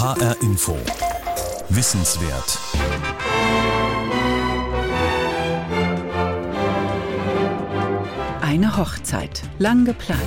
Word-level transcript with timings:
HR 0.00 0.34
Info. 0.40 0.78
Wissenswert. 1.68 2.58
Eine 8.40 8.78
Hochzeit, 8.78 9.42
lang 9.58 9.84
geplant. 9.84 10.18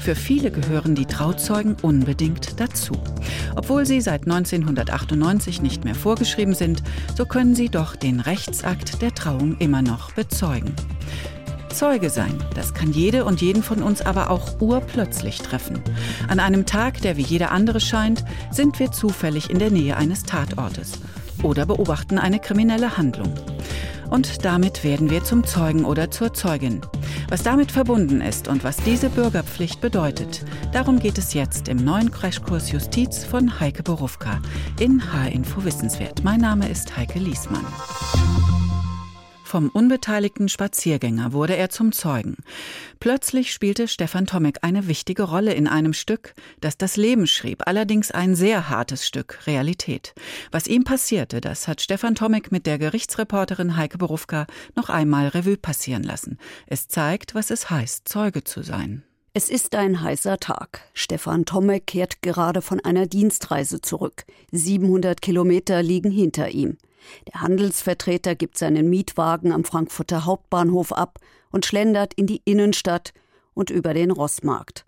Für 0.00 0.14
viele 0.14 0.50
gehören 0.50 0.94
die 0.94 1.04
Trauzeugen 1.04 1.76
unbedingt 1.82 2.58
dazu. 2.58 2.94
Obwohl 3.54 3.84
sie 3.84 4.00
seit 4.00 4.22
1998 4.22 5.60
nicht 5.60 5.84
mehr 5.84 5.94
vorgeschrieben 5.94 6.54
sind, 6.54 6.82
so 7.14 7.26
können 7.26 7.54
sie 7.54 7.68
doch 7.68 7.96
den 7.96 8.18
Rechtsakt 8.18 9.02
der 9.02 9.14
Trauung 9.14 9.58
immer 9.58 9.82
noch 9.82 10.12
bezeugen. 10.12 10.74
Zeuge 11.72 12.10
sein, 12.10 12.38
das 12.54 12.74
kann 12.74 12.92
jede 12.92 13.24
und 13.24 13.40
jeden 13.40 13.62
von 13.62 13.82
uns 13.82 14.02
aber 14.02 14.30
auch 14.30 14.60
urplötzlich 14.60 15.38
treffen. 15.38 15.82
An 16.28 16.38
einem 16.38 16.66
Tag, 16.66 17.00
der 17.00 17.16
wie 17.16 17.22
jeder 17.22 17.50
andere 17.50 17.80
scheint, 17.80 18.24
sind 18.50 18.78
wir 18.78 18.92
zufällig 18.92 19.50
in 19.50 19.58
der 19.58 19.70
Nähe 19.70 19.96
eines 19.96 20.22
Tatortes 20.22 21.00
oder 21.42 21.66
beobachten 21.66 22.18
eine 22.18 22.38
kriminelle 22.38 22.96
Handlung. 22.96 23.34
Und 24.10 24.44
damit 24.44 24.84
werden 24.84 25.08
wir 25.08 25.24
zum 25.24 25.44
Zeugen 25.44 25.86
oder 25.86 26.10
zur 26.10 26.34
Zeugin. 26.34 26.82
Was 27.30 27.42
damit 27.42 27.72
verbunden 27.72 28.20
ist 28.20 28.46
und 28.46 28.62
was 28.62 28.76
diese 28.76 29.08
Bürgerpflicht 29.08 29.80
bedeutet, 29.80 30.44
darum 30.72 30.98
geht 30.98 31.16
es 31.16 31.32
jetzt 31.32 31.68
im 31.68 31.78
neuen 31.78 32.10
Crashkurs 32.10 32.70
Justiz 32.70 33.24
von 33.24 33.58
Heike 33.58 33.82
Borufka 33.82 34.38
in 34.78 35.02
H-Info 35.12 35.64
Wissenswert. 35.64 36.22
Mein 36.24 36.40
Name 36.40 36.68
ist 36.68 36.94
Heike 36.94 37.18
Liesmann. 37.18 37.64
Vom 39.52 39.68
unbeteiligten 39.68 40.48
Spaziergänger 40.48 41.34
wurde 41.34 41.54
er 41.56 41.68
zum 41.68 41.92
Zeugen. 41.92 42.38
Plötzlich 43.00 43.52
spielte 43.52 43.86
Stefan 43.86 44.24
Tomek 44.24 44.60
eine 44.62 44.88
wichtige 44.88 45.24
Rolle 45.24 45.52
in 45.52 45.66
einem 45.66 45.92
Stück, 45.92 46.32
das 46.62 46.78
das 46.78 46.96
Leben 46.96 47.26
schrieb, 47.26 47.64
allerdings 47.66 48.10
ein 48.10 48.34
sehr 48.34 48.70
hartes 48.70 49.06
Stück 49.06 49.46
Realität. 49.46 50.14
Was 50.52 50.68
ihm 50.68 50.84
passierte, 50.84 51.42
das 51.42 51.68
hat 51.68 51.82
Stefan 51.82 52.14
Tomek 52.14 52.50
mit 52.50 52.64
der 52.64 52.78
Gerichtsreporterin 52.78 53.76
Heike 53.76 53.98
Berufka 53.98 54.46
noch 54.74 54.88
einmal 54.88 55.28
Revue 55.28 55.58
passieren 55.58 56.02
lassen. 56.02 56.38
Es 56.66 56.88
zeigt, 56.88 57.34
was 57.34 57.50
es 57.50 57.68
heißt, 57.68 58.08
Zeuge 58.08 58.44
zu 58.44 58.62
sein. 58.62 59.02
Es 59.34 59.50
ist 59.50 59.74
ein 59.74 60.00
heißer 60.00 60.38
Tag. 60.38 60.80
Stefan 60.94 61.44
Tomek 61.44 61.86
kehrt 61.86 62.22
gerade 62.22 62.62
von 62.62 62.80
einer 62.80 63.06
Dienstreise 63.06 63.82
zurück. 63.82 64.24
700 64.50 65.20
Kilometer 65.20 65.82
liegen 65.82 66.10
hinter 66.10 66.48
ihm. 66.48 66.78
Der 67.32 67.40
Handelsvertreter 67.40 68.34
gibt 68.34 68.58
seinen 68.58 68.88
Mietwagen 68.90 69.52
am 69.52 69.64
Frankfurter 69.64 70.24
Hauptbahnhof 70.24 70.92
ab 70.92 71.18
und 71.50 71.66
schlendert 71.66 72.14
in 72.14 72.26
die 72.26 72.42
Innenstadt 72.44 73.12
und 73.54 73.70
über 73.70 73.94
den 73.94 74.10
Rossmarkt. 74.10 74.84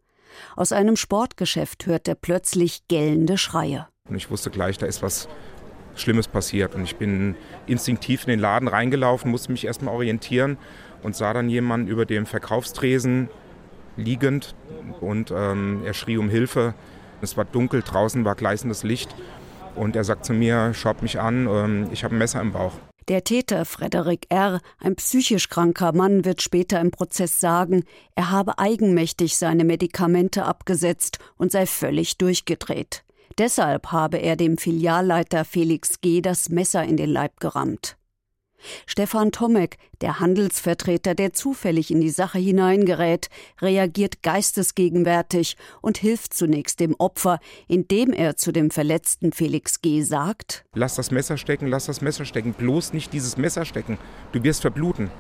Aus 0.57 0.73
einem 0.73 0.97
Sportgeschäft 0.97 1.87
hört 1.87 2.09
er 2.09 2.15
plötzlich 2.15 2.89
gellende 2.89 3.39
Schreie. 3.39 3.87
Und 4.09 4.17
ich 4.17 4.31
wusste 4.31 4.51
gleich, 4.51 4.79
da 4.79 4.87
ist 4.87 5.03
was 5.03 5.29
Schlimmes 5.95 6.29
passiert. 6.29 6.75
Und 6.75 6.85
ich 6.85 6.97
bin 6.97 7.37
instinktiv 7.67 8.25
in 8.25 8.31
den 8.31 8.41
Laden 8.41 8.69
reingelaufen, 8.69 9.31
musste 9.31 9.53
mich 9.53 9.65
erstmal 9.65 9.95
orientieren 9.95 10.59
und 11.03 11.15
sah 11.15 11.33
dann 11.33 11.48
jemanden 11.48 11.89
über 11.89 12.05
dem 12.05 12.27
Verkaufstresen 12.27 13.29
liegend 13.97 14.55
und 15.01 15.31
ähm, 15.31 15.83
er 15.85 15.95
schrie 15.95 16.17
um 16.17 16.29
Hilfe. 16.29 16.75
Es 17.20 17.37
war 17.37 17.45
dunkel, 17.45 17.83
draußen 17.83 18.25
war 18.25 18.35
gleißendes 18.35 18.83
Licht 18.83 19.15
und 19.77 19.97
er 19.97 20.05
sagt 20.05 20.25
zu 20.25 20.33
mir, 20.33 20.75
schaut 20.75 21.03
mich 21.03 21.20
an, 21.20 21.47
ähm, 21.47 21.89
ich 21.92 22.05
habe 22.05 22.14
ein 22.14 22.19
Messer 22.19 22.41
im 22.41 22.53
Bauch. 22.53 22.72
Der 23.08 23.22
Täter 23.22 23.67
Frederik 23.67 24.27
R., 24.30 24.61
ein 24.78 24.97
psychisch 24.97 25.50
kranker 25.50 25.92
Mann, 25.92 26.25
wird 26.25 26.41
später 26.41 26.80
im 26.80 26.91
Prozess 26.91 27.39
sagen, 27.39 27.84
er 28.14 28.30
habe 28.30 28.58
eigenmächtig 28.58 29.36
seine 29.36 29.64
Medikamente 29.64 30.47
abgesetzt 30.47 31.19
und 31.36 31.52
sei 31.52 31.67
völlig 31.67 32.17
durchgedreht. 32.17 33.05
Deshalb 33.36 33.92
habe 33.92 34.19
er 34.19 34.36
dem 34.36 34.56
Filialleiter 34.56 35.45
Felix 35.45 36.00
G. 36.00 36.22
das 36.22 36.48
Messer 36.48 36.84
in 36.84 36.97
den 36.97 37.11
Leib 37.11 37.41
gerammt. 37.41 37.97
Stefan 38.87 39.33
Tomek, 39.33 39.79
der 40.01 40.20
Handelsvertreter, 40.20 41.15
der 41.15 41.33
zufällig 41.33 41.91
in 41.91 42.01
die 42.01 42.11
Sache 42.11 42.39
hineingerät, 42.39 43.29
reagiert 43.61 44.23
geistesgegenwärtig 44.23 45.57
und 45.80 45.98
hilft 45.98 46.35
zunächst 46.35 46.80
dem 46.80 46.95
Opfer, 46.98 47.39
indem 47.69 48.13
er 48.13 48.36
zu 48.36 48.53
dem 48.53 48.70
verletzten 48.70 49.33
Felix 49.33 49.80
G. 49.80 50.03
sagt: 50.03 50.64
Lass 50.74 50.95
das 50.95 51.11
Messer 51.11 51.36
stecken, 51.36 51.67
lass 51.67 51.86
das 51.86 52.01
Messer 52.01 52.24
stecken, 52.24 52.55
bloß 52.55 52.92
nicht 52.92 53.13
dieses 53.13 53.36
Messer 53.36 53.64
stecken. 53.64 53.98
Du 54.33 54.42
wirst 54.42 54.63
verbluten. 54.63 55.11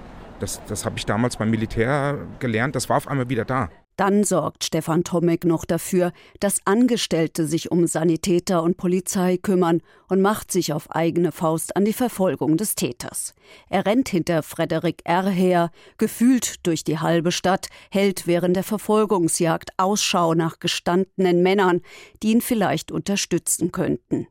Das, 0.40 0.60
das 0.66 0.84
habe 0.84 0.98
ich 0.98 1.06
damals 1.06 1.36
beim 1.36 1.50
Militär 1.50 2.18
gelernt, 2.40 2.74
das 2.74 2.88
war 2.88 2.96
auf 2.96 3.08
einmal 3.08 3.28
wieder 3.28 3.44
da. 3.44 3.70
Dann 3.96 4.24
sorgt 4.24 4.64
Stefan 4.64 5.04
Tomek 5.04 5.44
noch 5.44 5.64
dafür, 5.64 6.12
dass 6.40 6.60
Angestellte 6.64 7.46
sich 7.46 7.70
um 7.70 7.86
Sanitäter 7.86 8.62
und 8.62 8.76
Polizei 8.76 9.36
kümmern 9.36 9.82
und 10.08 10.20
macht 10.20 10.50
sich 10.50 10.72
auf 10.72 10.90
eigene 10.90 11.30
Faust 11.30 11.76
an 11.76 11.84
die 11.84 11.92
Verfolgung 11.92 12.56
des 12.56 12.74
Täters. 12.74 13.34
Er 13.68 13.86
rennt 13.86 14.08
hinter 14.08 14.42
Frederik 14.42 15.02
R. 15.04 15.28
her, 15.28 15.70
gefühlt 15.96 16.66
durch 16.66 16.82
die 16.82 16.98
halbe 16.98 17.30
Stadt, 17.30 17.68
hält 17.90 18.26
während 18.26 18.56
der 18.56 18.64
Verfolgungsjagd 18.64 19.70
Ausschau 19.76 20.34
nach 20.34 20.58
gestandenen 20.58 21.42
Männern, 21.42 21.80
die 22.22 22.32
ihn 22.32 22.40
vielleicht 22.40 22.90
unterstützen 22.90 23.70
könnten. 23.70 24.26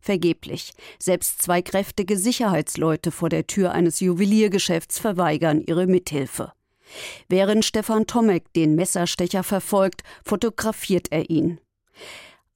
Vergeblich. 0.00 0.74
Selbst 0.98 1.40
zwei 1.40 1.62
kräftige 1.62 2.18
Sicherheitsleute 2.18 3.10
vor 3.10 3.28
der 3.28 3.46
Tür 3.46 3.72
eines 3.72 4.00
Juweliergeschäfts 4.00 4.98
verweigern 4.98 5.62
ihre 5.62 5.86
Mithilfe. 5.86 6.52
Während 7.28 7.64
Stefan 7.64 8.06
Tomek 8.06 8.52
den 8.52 8.74
Messerstecher 8.74 9.42
verfolgt, 9.42 10.02
fotografiert 10.24 11.08
er 11.10 11.30
ihn. 11.30 11.58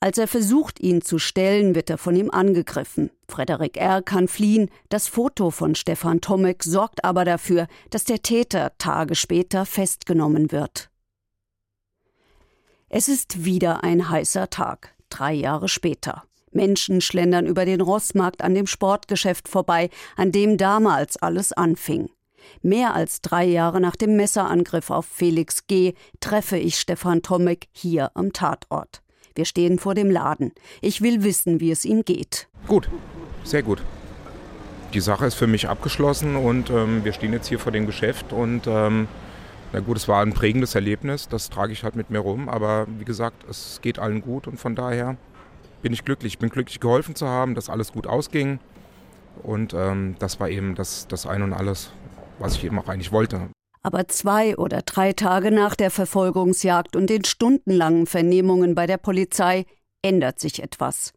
Als 0.01 0.17
er 0.17 0.29
versucht, 0.29 0.79
ihn 0.79 1.03
zu 1.03 1.19
stellen, 1.19 1.75
wird 1.75 1.91
er 1.91 1.99
von 1.99 2.15
ihm 2.15 2.31
angegriffen. 2.31 3.11
Frederik 3.29 3.77
R. 3.77 4.01
kann 4.01 4.29
fliehen. 4.29 4.71
Das 4.89 5.09
Foto 5.09 5.51
von 5.51 5.75
Stefan 5.75 6.21
Tomek 6.21 6.63
sorgt 6.63 7.05
aber 7.05 7.25
dafür, 7.25 7.67
dass 7.91 8.05
der 8.05 8.23
Täter 8.23 8.73
Tage 8.79 9.17
später 9.17 9.67
festgenommen 9.67 10.53
wird. 10.53 10.91
Es 12.89 13.09
ist 13.09 13.45
wieder 13.45 13.83
ein 13.83 14.09
heißer 14.09 14.51
Tag, 14.51 14.95
drei 15.11 15.33
Jahre 15.35 15.69
später. 15.69 16.23
Menschen 16.53 17.01
schlendern 17.01 17.47
über 17.47 17.65
den 17.65 17.81
Rossmarkt 17.81 18.43
an 18.43 18.55
dem 18.55 18.67
Sportgeschäft 18.67 19.49
vorbei, 19.49 19.91
an 20.17 20.33
dem 20.33 20.57
damals 20.57 21.17
alles 21.17 21.53
anfing. 21.53 22.09
Mehr 22.63 22.95
als 22.95 23.21
drei 23.21 23.45
Jahre 23.45 23.81
nach 23.81 23.97
dem 23.97 24.17
Messerangriff 24.17 24.91
auf 24.91 25.07
Felix 25.07 25.67
G. 25.67 25.95
treffe 26.21 26.57
ich 26.57 26.79
Stefan 26.79 27.23
Tomek 27.23 27.69
hier 27.73 28.11
am 28.15 28.33
Tatort. 28.33 29.03
Wir 29.35 29.45
stehen 29.45 29.79
vor 29.79 29.95
dem 29.95 30.11
Laden. 30.11 30.53
Ich 30.81 31.01
will 31.01 31.23
wissen, 31.23 31.61
wie 31.61 31.71
es 31.71 31.85
ihm 31.85 32.05
geht. 32.05 32.49
Gut, 32.67 32.89
sehr 33.45 33.63
gut. 33.63 33.83
Die 34.95 35.01
Sache 35.01 35.27
ist 35.27 35.35
für 35.35 35.47
mich 35.47 35.69
abgeschlossen 35.69 36.35
und 36.35 36.71
ähm, 36.71 37.05
wir 37.05 37.13
stehen 37.13 37.33
jetzt 37.33 37.47
hier 37.47 37.59
vor 37.59 37.73
dem 37.73 37.87
Geschäft 37.87 38.33
und 38.33 38.67
ähm, 38.67 39.07
na 39.73 39.81
gut, 39.81 39.99
es 39.99 40.09
war 40.09 40.23
ein 40.23 40.33
prägendes 40.33 40.75
Erlebnis, 40.75 41.29
das 41.29 41.51
trage 41.51 41.75
ich 41.75 41.85
halt 41.85 41.95
mit 41.95 42.09
mir 42.09 42.21
rum, 42.21 42.49
aber 42.49 42.87
wie 42.99 43.05
gesagt, 43.05 43.45
es 43.51 43.81
geht 43.83 43.99
allen 43.99 44.23
gut 44.23 44.47
und 44.47 44.59
von 44.59 44.75
daher 44.75 45.19
bin 45.83 45.93
ich 45.93 46.05
glücklich. 46.05 46.35
Ich 46.35 46.39
bin 46.39 46.49
glücklich 46.49 46.81
geholfen 46.81 47.15
zu 47.15 47.29
haben, 47.29 47.55
dass 47.55 47.69
alles 47.69 47.93
gut 47.93 48.07
ausging 48.07 48.61
und 49.43 49.75
ähm, 49.75 50.17
das 50.19 50.41
war 50.41 50.49
eben 50.49 50.75
das, 50.75 51.07
das 51.07 51.27
Ein 51.27 51.43
und 51.43 51.53
Alles 51.53 51.93
was 52.39 52.57
ich 52.57 52.65
eben 52.65 52.79
auch 52.79 52.89
eigentlich 52.89 53.13
wollte. 53.13 53.51
Aber 53.83 54.09
zwei 54.09 54.57
oder 54.57 54.83
drei 54.83 55.13
Tage 55.13 55.51
nach 55.51 55.77
der 55.77 55.91
Verfolgungsjagd 55.91 56.97
und 56.97 57.09
den 57.09 57.25
stundenlangen 57.25 58.07
Vernehmungen 58.07 58.75
bei 58.75 58.87
der 58.87 58.99
Polizei 58.99 59.67
ändert 60.03 60.41
sich 60.41 60.63
etwas. 60.63 61.13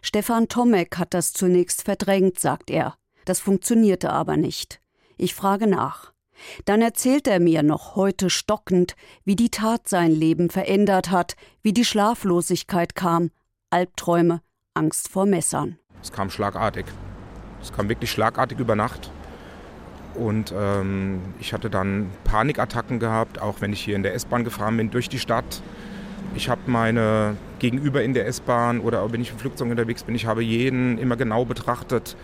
Stefan 0.00 0.48
Tomek 0.48 0.96
hat 0.98 1.12
das 1.14 1.32
zunächst 1.32 1.82
verdrängt, 1.82 2.38
sagt 2.38 2.70
er. 2.70 2.94
Das 3.24 3.40
funktionierte 3.40 4.10
aber 4.10 4.36
nicht. 4.36 4.80
Ich 5.16 5.34
frage 5.34 5.66
nach. 5.66 6.12
Dann 6.64 6.82
erzählt 6.82 7.26
er 7.26 7.40
mir 7.40 7.62
noch 7.62 7.96
heute 7.96 8.28
stockend, 8.28 8.96
wie 9.24 9.36
die 9.36 9.50
Tat 9.50 9.88
sein 9.88 10.10
Leben 10.10 10.50
verändert 10.50 11.10
hat, 11.10 11.36
wie 11.62 11.72
die 11.72 11.84
Schlaflosigkeit 11.84 12.94
kam, 12.94 13.30
Albträume, 13.70 14.40
Angst 14.74 15.08
vor 15.08 15.26
Messern. 15.26 15.78
Es 16.02 16.12
kam 16.12 16.30
schlagartig. 16.30 16.86
Es 17.62 17.72
kam 17.72 17.88
wirklich 17.88 18.10
schlagartig 18.10 18.58
über 18.58 18.76
Nacht. 18.76 19.10
Und 20.14 20.52
ähm, 20.56 21.20
ich 21.40 21.52
hatte 21.52 21.70
dann 21.70 22.10
Panikattacken 22.24 22.98
gehabt, 22.98 23.40
auch 23.40 23.60
wenn 23.60 23.72
ich 23.72 23.80
hier 23.80 23.96
in 23.96 24.02
der 24.02 24.14
S-Bahn 24.14 24.44
gefahren 24.44 24.76
bin 24.76 24.90
durch 24.90 25.08
die 25.08 25.18
Stadt. 25.18 25.62
Ich 26.34 26.48
habe 26.48 26.62
meine 26.66 27.36
Gegenüber 27.58 28.02
in 28.02 28.14
der 28.14 28.26
S-Bahn 28.26 28.80
oder 28.80 29.12
wenn 29.12 29.20
ich 29.20 29.30
im 29.30 29.38
Flugzeug 29.38 29.70
unterwegs 29.70 30.02
bin, 30.02 30.14
ich 30.14 30.26
habe 30.26 30.42
jeden 30.42 30.98
immer 30.98 31.16
genau 31.16 31.44
betrachtet. 31.44 32.16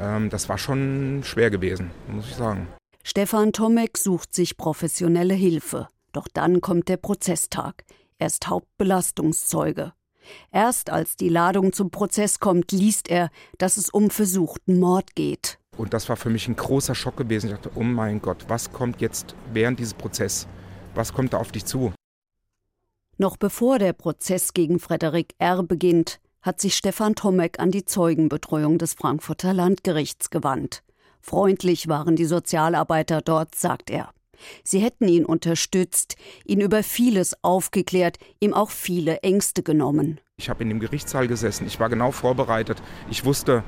Ähm, 0.00 0.30
das 0.30 0.48
war 0.48 0.58
schon 0.58 1.22
schwer 1.24 1.50
gewesen, 1.50 1.90
muss 2.08 2.28
ich 2.28 2.34
sagen. 2.34 2.68
Stefan 3.04 3.52
Tomek 3.52 3.98
sucht 3.98 4.34
sich 4.34 4.56
professionelle 4.56 5.34
Hilfe. 5.34 5.88
Doch 6.12 6.28
dann 6.32 6.60
kommt 6.60 6.88
der 6.88 6.98
Prozesstag. 6.98 7.84
Er 8.18 8.28
ist 8.28 8.46
Hauptbelastungszeuge. 8.46 9.92
Erst 10.52 10.90
als 10.90 11.16
die 11.16 11.28
Ladung 11.28 11.72
zum 11.72 11.90
Prozess 11.90 12.38
kommt, 12.38 12.70
liest 12.70 13.08
er, 13.08 13.30
dass 13.58 13.76
es 13.76 13.90
um 13.90 14.10
versuchten 14.10 14.78
Mord 14.78 15.16
geht. 15.16 15.58
Und 15.76 15.94
das 15.94 16.08
war 16.08 16.16
für 16.16 16.30
mich 16.30 16.48
ein 16.48 16.56
großer 16.56 16.94
Schock 16.94 17.16
gewesen. 17.16 17.46
Ich 17.46 17.54
dachte, 17.54 17.70
oh 17.74 17.82
mein 17.82 18.20
Gott, 18.20 18.44
was 18.48 18.72
kommt 18.72 19.00
jetzt 19.00 19.34
während 19.52 19.78
dieses 19.78 19.94
Prozesses? 19.94 20.46
Was 20.94 21.12
kommt 21.12 21.32
da 21.32 21.38
auf 21.38 21.52
dich 21.52 21.64
zu? 21.64 21.92
Noch 23.18 23.36
bevor 23.36 23.78
der 23.78 23.92
Prozess 23.92 24.52
gegen 24.52 24.78
Frederik 24.78 25.34
R. 25.38 25.62
beginnt, 25.62 26.20
hat 26.42 26.60
sich 26.60 26.76
Stefan 26.76 27.14
Tomek 27.14 27.60
an 27.60 27.70
die 27.70 27.84
Zeugenbetreuung 27.84 28.78
des 28.78 28.94
Frankfurter 28.94 29.54
Landgerichts 29.54 30.30
gewandt. 30.30 30.82
Freundlich 31.20 31.88
waren 31.88 32.16
die 32.16 32.24
Sozialarbeiter 32.24 33.22
dort, 33.22 33.54
sagt 33.54 33.90
er. 33.90 34.10
Sie 34.64 34.80
hätten 34.80 35.06
ihn 35.06 35.24
unterstützt, 35.24 36.16
ihn 36.44 36.60
über 36.60 36.82
vieles 36.82 37.36
aufgeklärt, 37.44 38.18
ihm 38.40 38.54
auch 38.54 38.70
viele 38.70 39.18
Ängste 39.18 39.62
genommen. 39.62 40.20
Ich 40.36 40.50
habe 40.50 40.64
in 40.64 40.68
dem 40.68 40.80
Gerichtssaal 40.80 41.28
gesessen, 41.28 41.66
ich 41.66 41.78
war 41.78 41.88
genau 41.88 42.10
vorbereitet. 42.10 42.82
Ich 43.08 43.24
wusste, 43.24 43.62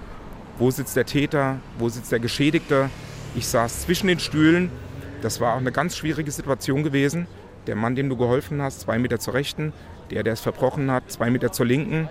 wo 0.58 0.70
sitzt 0.70 0.96
der 0.96 1.06
Täter, 1.06 1.58
wo 1.78 1.88
sitzt 1.88 2.12
der 2.12 2.20
Geschädigte. 2.20 2.90
Ich 3.34 3.48
saß 3.48 3.82
zwischen 3.82 4.06
den 4.06 4.20
Stühlen. 4.20 4.70
Das 5.22 5.40
war 5.40 5.54
auch 5.54 5.58
eine 5.58 5.72
ganz 5.72 5.96
schwierige 5.96 6.30
Situation 6.30 6.82
gewesen. 6.82 7.26
Der 7.66 7.76
Mann, 7.76 7.94
dem 7.94 8.08
du 8.08 8.16
geholfen 8.16 8.62
hast, 8.62 8.80
zwei 8.80 8.98
Meter 8.98 9.18
zur 9.18 9.34
Rechten. 9.34 9.72
Der, 10.10 10.22
der 10.22 10.34
es 10.34 10.40
verbrochen 10.40 10.90
hat, 10.90 11.10
zwei 11.10 11.30
Meter 11.30 11.50
zur 11.50 11.66
Linken. 11.66 12.08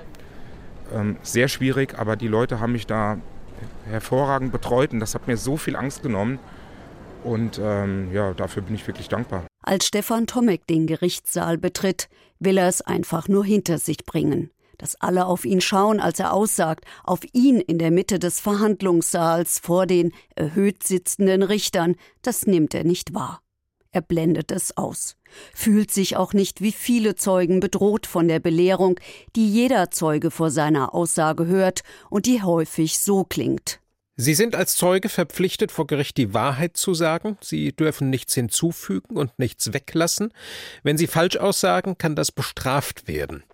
Ähm, 0.94 1.18
sehr 1.22 1.48
schwierig, 1.48 1.98
aber 1.98 2.16
die 2.16 2.28
Leute 2.28 2.60
haben 2.60 2.72
mich 2.74 2.88
da 2.88 3.18
hervorragend 3.88 4.52
betreut 4.52 4.92
und 4.92 5.00
das 5.00 5.16
hat 5.16 5.28
mir 5.28 5.38
so 5.38 5.58
viel 5.58 5.76
Angst 5.76 6.04
genommen. 6.04 6.40
Und 7.24 7.60
ähm, 7.64 8.12
ja, 8.12 8.34
dafür 8.34 8.64
bin 8.64 8.76
ich 8.76 8.86
wirklich 8.88 9.08
dankbar. 9.08 9.46
Als 9.62 9.86
Stefan 9.86 10.28
Tomek 10.28 10.68
den 10.68 10.88
Gerichtssaal 10.88 11.58
betritt, 11.58 12.10
will 12.40 12.58
er 12.58 12.68
es 12.68 12.82
einfach 12.82 13.30
nur 13.30 13.46
hinter 13.46 13.78
sich 13.78 14.06
bringen. 14.06 14.52
Dass 14.84 15.00
alle 15.00 15.28
auf 15.28 15.46
ihn 15.46 15.62
schauen, 15.62 16.02
als 16.02 16.20
er 16.20 16.34
aussagt, 16.34 16.84
auf 17.06 17.22
ihn 17.32 17.62
in 17.62 17.78
der 17.78 17.90
Mitte 17.90 18.20
des 18.20 18.42
Verhandlungssaals 18.42 19.60
vor 19.60 19.88
den 19.88 20.12
erhöht 20.36 20.84
sitzenden 20.84 21.42
Richtern, 21.42 21.96
das 22.22 22.48
nimmt 22.48 22.74
er 22.74 22.84
nicht 22.84 23.14
wahr. 23.14 23.42
Er 23.92 24.02
blendet 24.02 24.52
es 24.52 24.76
aus, 24.76 25.16
fühlt 25.54 25.90
sich 25.90 26.18
auch 26.18 26.34
nicht 26.34 26.60
wie 26.60 26.74
viele 26.74 27.16
Zeugen 27.16 27.62
bedroht 27.62 28.06
von 28.06 28.28
der 28.28 28.42
Belehrung, 28.42 29.00
die 29.38 29.50
jeder 29.50 29.90
Zeuge 29.90 30.32
vor 30.32 30.52
seiner 30.52 30.94
Aussage 30.94 31.46
hört 31.46 31.84
und 32.10 32.26
die 32.26 32.44
häufig 32.44 33.00
so 33.00 33.24
klingt. 33.24 33.80
Sie 34.18 34.34
sind 34.34 34.54
als 34.54 34.76
Zeuge 34.76 35.08
verpflichtet, 35.08 35.72
vor 35.72 35.88
Gericht 35.88 36.18
die 36.18 36.34
Wahrheit 36.34 36.76
zu 36.76 36.94
sagen. 36.94 37.38
Sie 37.40 37.72
dürfen 37.72 38.10
nichts 38.10 38.34
hinzufügen 38.34 39.16
und 39.16 39.40
nichts 39.40 39.72
weglassen. 39.72 40.34
Wenn 40.84 40.98
Sie 40.98 41.08
falsch 41.08 41.38
aussagen, 41.38 41.98
kann 41.98 42.18
das 42.18 42.34
bestraft 42.34 43.08
werden. 43.08 43.46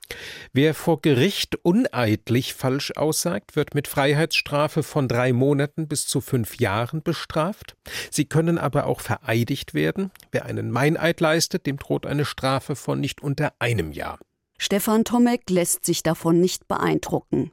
Wer 0.53 0.73
vor 0.73 1.01
Gericht 1.01 1.57
uneidlich 1.63 2.53
falsch 2.53 2.91
aussagt, 2.95 3.55
wird 3.55 3.75
mit 3.75 3.87
Freiheitsstrafe 3.87 4.83
von 4.83 5.07
drei 5.07 5.33
Monaten 5.33 5.87
bis 5.87 6.07
zu 6.07 6.21
fünf 6.21 6.59
Jahren 6.59 7.03
bestraft. 7.03 7.75
Sie 8.11 8.25
können 8.25 8.57
aber 8.57 8.85
auch 8.87 9.01
vereidigt 9.01 9.73
werden. 9.73 10.11
Wer 10.31 10.45
einen 10.45 10.71
Meineid 10.71 11.21
leistet, 11.21 11.65
dem 11.65 11.77
droht 11.77 12.05
eine 12.05 12.25
Strafe 12.25 12.75
von 12.75 12.99
nicht 12.99 13.21
unter 13.21 13.53
einem 13.59 13.91
Jahr. 13.91 14.19
Stefan 14.57 15.05
Tomek 15.05 15.49
lässt 15.49 15.85
sich 15.85 16.03
davon 16.03 16.41
nicht 16.41 16.67
beeindrucken. 16.67 17.51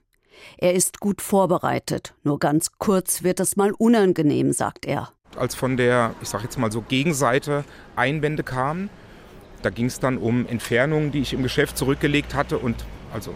Er 0.59 0.75
ist 0.75 1.01
gut 1.01 1.23
vorbereitet, 1.23 2.15
nur 2.25 2.39
ganz 2.39 2.73
kurz 2.79 3.23
wird 3.23 3.41
es 3.41 3.57
mal 3.57 3.73
unangenehm, 3.73 4.53
sagt 4.53 4.85
er. 4.85 5.13
Als 5.37 5.55
von 5.55 5.77
der, 5.77 6.15
ich 6.21 6.29
sag 6.29 6.43
jetzt 6.43 6.59
mal 6.59 6.73
so, 6.73 6.83
Gegenseite 6.83 7.65
Einwände 7.95 8.43
kamen, 8.43 8.91
da 9.63 9.71
ging 9.71 9.87
es 9.87 10.01
dann 10.01 10.19
um 10.19 10.47
Entfernungen, 10.47 11.13
die 11.13 11.21
ich 11.21 11.33
im 11.33 11.43
Geschäft 11.43 11.77
zurückgelegt 11.79 12.35
hatte 12.35 12.59
und 12.59 12.77
also 13.13 13.35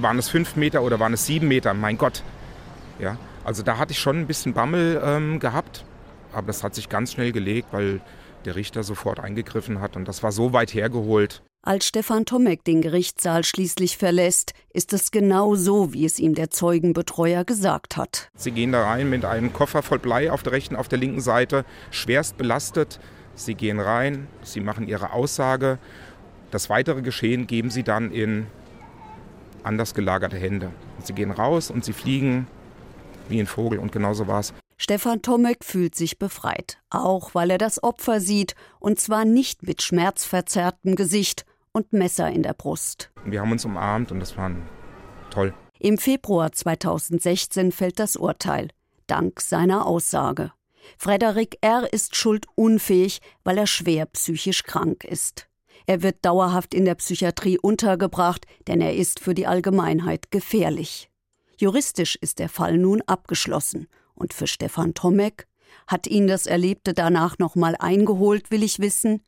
waren 0.00 0.18
es 0.18 0.28
fünf 0.28 0.56
Meter 0.56 0.82
oder 0.82 1.00
waren 1.00 1.12
es 1.12 1.26
sieben 1.26 1.48
Meter, 1.48 1.74
mein 1.74 1.98
Gott. 1.98 2.22
Ja, 2.98 3.16
also 3.44 3.62
da 3.62 3.78
hatte 3.78 3.92
ich 3.92 3.98
schon 3.98 4.18
ein 4.18 4.26
bisschen 4.26 4.52
Bammel 4.54 5.00
ähm, 5.04 5.40
gehabt, 5.40 5.84
aber 6.32 6.48
das 6.48 6.62
hat 6.62 6.74
sich 6.74 6.88
ganz 6.88 7.12
schnell 7.12 7.32
gelegt, 7.32 7.68
weil 7.72 8.00
der 8.44 8.56
Richter 8.56 8.82
sofort 8.82 9.20
eingegriffen 9.20 9.80
hat 9.80 9.96
und 9.96 10.06
das 10.06 10.22
war 10.22 10.32
so 10.32 10.52
weit 10.52 10.74
hergeholt. 10.74 11.42
Als 11.62 11.86
Stefan 11.86 12.24
Tomek 12.24 12.64
den 12.64 12.82
Gerichtssaal 12.82 13.44
schließlich 13.44 13.98
verlässt, 13.98 14.54
ist 14.72 14.92
es 14.92 15.10
genau 15.10 15.54
so, 15.54 15.92
wie 15.92 16.04
es 16.04 16.18
ihm 16.18 16.34
der 16.34 16.50
Zeugenbetreuer 16.50 17.44
gesagt 17.44 17.96
hat. 17.96 18.30
Sie 18.36 18.52
gehen 18.52 18.72
da 18.72 18.84
rein 18.84 19.10
mit 19.10 19.24
einem 19.24 19.52
Koffer 19.52 19.82
voll 19.82 19.98
Blei 19.98 20.30
auf 20.30 20.42
der 20.42 20.52
rechten, 20.52 20.76
auf 20.76 20.88
der 20.88 20.98
linken 20.98 21.20
Seite, 21.20 21.64
schwerst 21.90 22.38
belastet. 22.38 23.00
Sie 23.38 23.54
gehen 23.54 23.78
rein, 23.78 24.26
sie 24.42 24.60
machen 24.60 24.88
ihre 24.88 25.12
Aussage. 25.12 25.78
Das 26.50 26.68
weitere 26.68 27.02
Geschehen 27.02 27.46
geben 27.46 27.70
sie 27.70 27.84
dann 27.84 28.10
in 28.10 28.48
anders 29.62 29.94
gelagerte 29.94 30.36
Hände. 30.36 30.72
Sie 31.04 31.12
gehen 31.12 31.30
raus 31.30 31.70
und 31.70 31.84
sie 31.84 31.92
fliegen 31.92 32.48
wie 33.28 33.38
ein 33.38 33.46
Vogel 33.46 33.78
und 33.78 33.92
genauso 33.92 34.26
war 34.26 34.40
es. 34.40 34.52
Stefan 34.76 35.22
Tomek 35.22 35.64
fühlt 35.64 35.94
sich 35.94 36.18
befreit, 36.18 36.78
auch 36.90 37.34
weil 37.34 37.50
er 37.50 37.58
das 37.58 37.82
Opfer 37.82 38.20
sieht, 38.20 38.54
und 38.80 38.98
zwar 38.98 39.24
nicht 39.24 39.62
mit 39.62 39.82
schmerzverzerrtem 39.82 40.96
Gesicht 40.96 41.44
und 41.72 41.92
Messer 41.92 42.28
in 42.30 42.42
der 42.42 42.54
Brust. 42.54 43.10
Wir 43.24 43.40
haben 43.40 43.52
uns 43.52 43.64
umarmt 43.64 44.10
und 44.10 44.20
das 44.20 44.36
war 44.36 44.50
toll. 45.30 45.54
Im 45.78 45.96
Februar 45.96 46.50
2016 46.50 47.70
fällt 47.70 48.00
das 48.00 48.16
Urteil, 48.16 48.68
dank 49.06 49.40
seiner 49.40 49.86
Aussage. 49.86 50.50
Frederik 50.96 51.58
R. 51.60 51.92
ist 51.92 52.16
schuldunfähig, 52.16 53.20
weil 53.44 53.58
er 53.58 53.66
schwer 53.66 54.06
psychisch 54.06 54.62
krank 54.62 55.04
ist. 55.04 55.48
Er 55.86 56.02
wird 56.02 56.24
dauerhaft 56.24 56.74
in 56.74 56.84
der 56.84 56.94
Psychiatrie 56.96 57.58
untergebracht, 57.58 58.46
denn 58.66 58.80
er 58.80 58.94
ist 58.94 59.20
für 59.20 59.34
die 59.34 59.46
Allgemeinheit 59.46 60.30
gefährlich. 60.30 61.10
Juristisch 61.56 62.16
ist 62.16 62.38
der 62.38 62.48
Fall 62.48 62.76
nun 62.78 63.02
abgeschlossen 63.02 63.88
und 64.14 64.34
für 64.34 64.46
Stefan 64.46 64.94
Tomek? 64.94 65.46
Hat 65.86 66.06
ihn 66.06 66.26
das 66.26 66.46
Erlebte 66.46 66.94
danach 66.94 67.38
nochmal 67.38 67.74
eingeholt, 67.78 68.50
will 68.50 68.62
ich 68.62 68.78
wissen? 68.78 69.22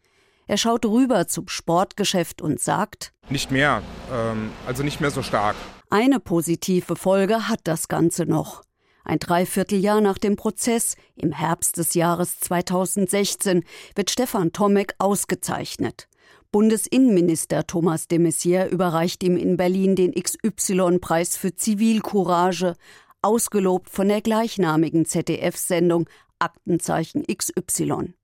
Er 0.46 0.56
schaut 0.56 0.84
rüber 0.84 1.28
zum 1.28 1.48
Sportgeschäft 1.48 2.42
und 2.42 2.60
sagt: 2.60 3.12
Nicht 3.28 3.50
mehr, 3.50 3.82
ähm, 4.12 4.50
also 4.66 4.82
nicht 4.82 5.00
mehr 5.00 5.10
so 5.10 5.22
stark. 5.22 5.56
Eine 5.90 6.20
positive 6.20 6.96
Folge 6.96 7.48
hat 7.48 7.60
das 7.64 7.88
Ganze 7.88 8.26
noch. 8.26 8.62
Ein 9.10 9.18
Dreivierteljahr 9.18 10.00
nach 10.00 10.18
dem 10.18 10.36
Prozess, 10.36 10.94
im 11.16 11.32
Herbst 11.32 11.78
des 11.78 11.94
Jahres 11.94 12.38
2016, 12.38 13.64
wird 13.96 14.08
Stefan 14.08 14.52
Tomek 14.52 14.94
ausgezeichnet. 14.98 16.06
Bundesinnenminister 16.52 17.66
Thomas 17.66 18.06
de 18.06 18.20
Maizière 18.20 18.68
überreicht 18.68 19.24
ihm 19.24 19.36
in 19.36 19.56
Berlin 19.56 19.96
den 19.96 20.12
XY-Preis 20.12 21.36
für 21.36 21.56
Zivilcourage, 21.56 22.76
ausgelobt 23.20 23.90
von 23.90 24.06
der 24.06 24.20
gleichnamigen 24.20 25.04
ZDF-Sendung 25.04 26.08
Aktenzeichen 26.38 27.26
XY. 27.26 28.14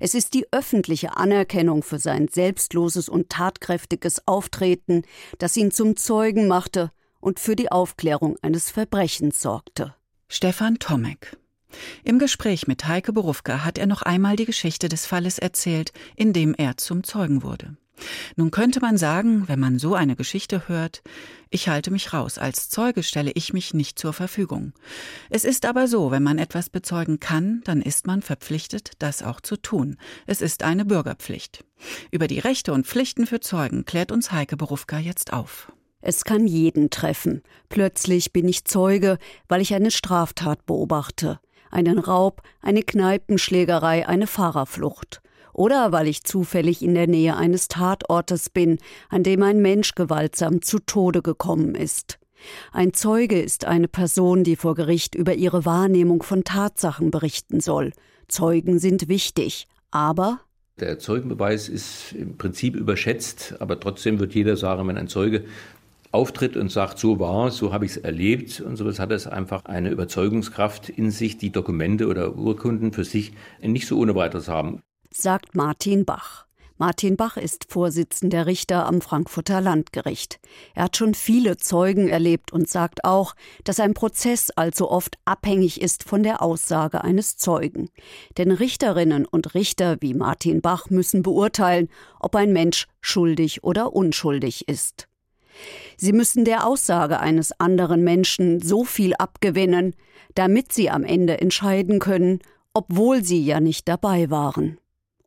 Es 0.00 0.14
ist 0.14 0.34
die 0.34 0.52
öffentliche 0.52 1.16
Anerkennung 1.16 1.84
für 1.84 2.00
sein 2.00 2.26
selbstloses 2.26 3.08
und 3.08 3.28
tatkräftiges 3.28 4.26
Auftreten, 4.26 5.02
das 5.38 5.56
ihn 5.56 5.70
zum 5.70 5.94
Zeugen 5.94 6.48
machte 6.48 6.90
und 7.20 7.38
für 7.38 7.54
die 7.54 7.70
Aufklärung 7.70 8.36
eines 8.42 8.72
Verbrechens 8.72 9.40
sorgte. 9.40 9.94
Stefan 10.28 10.80
Tomek. 10.80 11.36
Im 12.02 12.18
Gespräch 12.18 12.66
mit 12.66 12.86
Heike 12.86 13.12
Berufka 13.12 13.64
hat 13.64 13.78
er 13.78 13.86
noch 13.86 14.02
einmal 14.02 14.34
die 14.34 14.44
Geschichte 14.44 14.88
des 14.88 15.06
Falles 15.06 15.38
erzählt, 15.38 15.92
in 16.16 16.32
dem 16.32 16.52
er 16.54 16.76
zum 16.76 17.04
Zeugen 17.04 17.44
wurde. 17.44 17.76
Nun 18.34 18.50
könnte 18.50 18.80
man 18.80 18.98
sagen, 18.98 19.46
wenn 19.46 19.60
man 19.60 19.78
so 19.78 19.94
eine 19.94 20.16
Geschichte 20.16 20.68
hört, 20.68 21.02
ich 21.48 21.68
halte 21.68 21.92
mich 21.92 22.12
raus, 22.12 22.38
als 22.38 22.68
Zeuge 22.68 23.04
stelle 23.04 23.30
ich 23.34 23.52
mich 23.52 23.72
nicht 23.72 24.00
zur 24.00 24.12
Verfügung. 24.12 24.72
Es 25.30 25.44
ist 25.44 25.64
aber 25.64 25.86
so, 25.86 26.10
wenn 26.10 26.24
man 26.24 26.38
etwas 26.38 26.70
bezeugen 26.70 27.20
kann, 27.20 27.62
dann 27.64 27.80
ist 27.80 28.06
man 28.08 28.20
verpflichtet, 28.20 28.92
das 28.98 29.22
auch 29.22 29.40
zu 29.40 29.56
tun. 29.56 29.96
Es 30.26 30.42
ist 30.42 30.64
eine 30.64 30.84
Bürgerpflicht. 30.84 31.64
Über 32.10 32.26
die 32.26 32.40
Rechte 32.40 32.72
und 32.72 32.86
Pflichten 32.86 33.26
für 33.26 33.40
Zeugen 33.40 33.84
klärt 33.84 34.10
uns 34.10 34.32
Heike 34.32 34.56
Berufka 34.56 34.98
jetzt 34.98 35.32
auf. 35.32 35.72
Es 36.08 36.22
kann 36.22 36.46
jeden 36.46 36.90
treffen. 36.90 37.42
Plötzlich 37.68 38.32
bin 38.32 38.46
ich 38.46 38.64
Zeuge, 38.64 39.18
weil 39.48 39.60
ich 39.60 39.74
eine 39.74 39.90
Straftat 39.90 40.64
beobachte. 40.64 41.40
Einen 41.68 41.98
Raub, 41.98 42.42
eine 42.62 42.84
Kneipenschlägerei, 42.84 44.06
eine 44.06 44.28
Fahrerflucht 44.28 45.20
oder 45.52 45.90
weil 45.90 46.06
ich 46.06 46.22
zufällig 46.22 46.80
in 46.80 46.94
der 46.94 47.08
Nähe 47.08 47.36
eines 47.36 47.66
Tatortes 47.66 48.50
bin, 48.50 48.78
an 49.08 49.24
dem 49.24 49.42
ein 49.42 49.60
Mensch 49.60 49.96
gewaltsam 49.96 50.62
zu 50.62 50.78
Tode 50.78 51.22
gekommen 51.22 51.74
ist. 51.74 52.20
Ein 52.70 52.92
Zeuge 52.92 53.42
ist 53.42 53.64
eine 53.64 53.88
Person, 53.88 54.44
die 54.44 54.54
vor 54.54 54.76
Gericht 54.76 55.16
über 55.16 55.34
ihre 55.34 55.64
Wahrnehmung 55.64 56.22
von 56.22 56.44
Tatsachen 56.44 57.10
berichten 57.10 57.58
soll. 57.58 57.92
Zeugen 58.28 58.78
sind 58.78 59.08
wichtig, 59.08 59.66
aber 59.90 60.38
der 60.78 60.98
Zeugenbeweis 60.98 61.70
ist 61.70 62.12
im 62.12 62.36
Prinzip 62.36 62.76
überschätzt, 62.76 63.54
aber 63.60 63.80
trotzdem 63.80 64.20
wird 64.20 64.34
jeder 64.34 64.58
sagen, 64.58 64.86
wenn 64.86 64.98
ein 64.98 65.08
Zeuge 65.08 65.46
auftritt 66.16 66.56
und 66.56 66.72
sagt, 66.72 66.98
so 66.98 67.20
war 67.20 67.46
es, 67.46 67.56
so 67.56 67.72
habe 67.72 67.84
ich 67.84 67.92
es 67.92 67.96
erlebt 67.98 68.60
und 68.60 68.76
sowas 68.76 68.98
hat 68.98 69.12
es 69.12 69.26
einfach 69.26 69.66
eine 69.66 69.90
Überzeugungskraft 69.90 70.88
in 70.88 71.10
sich, 71.10 71.38
die 71.38 71.52
Dokumente 71.52 72.08
oder 72.08 72.36
Urkunden 72.36 72.92
für 72.92 73.04
sich 73.04 73.32
nicht 73.62 73.86
so 73.86 73.98
ohne 73.98 74.14
weiteres 74.14 74.48
haben 74.48 74.80
sagt 75.16 75.54
Martin 75.54 76.04
Bach. 76.04 76.46
Martin 76.78 77.16
Bach 77.16 77.38
ist 77.38 77.72
Vorsitzender 77.72 78.44
Richter 78.44 78.84
am 78.84 79.00
Frankfurter 79.00 79.62
Landgericht. 79.62 80.40
Er 80.74 80.84
hat 80.84 80.96
schon 80.98 81.14
viele 81.14 81.56
Zeugen 81.56 82.08
erlebt 82.08 82.52
und 82.52 82.68
sagt 82.68 83.04
auch, 83.04 83.34
dass 83.64 83.80
ein 83.80 83.94
Prozess 83.94 84.50
allzu 84.50 84.90
oft 84.90 85.16
abhängig 85.24 85.80
ist 85.80 86.04
von 86.04 86.22
der 86.22 86.42
Aussage 86.42 87.02
eines 87.02 87.38
Zeugen. 87.38 87.88
Denn 88.36 88.50
Richterinnen 88.50 89.24
und 89.24 89.54
Richter 89.54 89.96
wie 90.00 90.12
Martin 90.12 90.60
Bach 90.60 90.90
müssen 90.90 91.22
beurteilen, 91.22 91.88
ob 92.20 92.36
ein 92.36 92.52
Mensch 92.52 92.86
schuldig 93.00 93.64
oder 93.64 93.94
unschuldig 93.94 94.68
ist. 94.68 95.08
Sie 95.96 96.12
müssen 96.12 96.44
der 96.44 96.66
Aussage 96.66 97.20
eines 97.20 97.58
anderen 97.58 98.04
Menschen 98.04 98.60
so 98.60 98.84
viel 98.84 99.14
abgewinnen, 99.14 99.94
damit 100.34 100.72
sie 100.72 100.90
am 100.90 101.04
Ende 101.04 101.40
entscheiden 101.40 101.98
können, 101.98 102.40
obwohl 102.74 103.24
sie 103.24 103.42
ja 103.42 103.60
nicht 103.60 103.88
dabei 103.88 104.30
waren. 104.30 104.78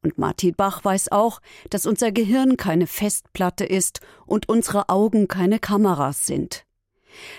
Und 0.01 0.17
Martin 0.17 0.53
Bach 0.55 0.83
weiß 0.85 1.11
auch, 1.11 1.41
dass 1.69 1.85
unser 1.85 2.11
Gehirn 2.11 2.57
keine 2.57 2.87
Festplatte 2.87 3.65
ist 3.65 3.99
und 4.25 4.47
unsere 4.47 4.89
Augen 4.89 5.27
keine 5.27 5.59
Kameras 5.59 6.25
sind. 6.25 6.65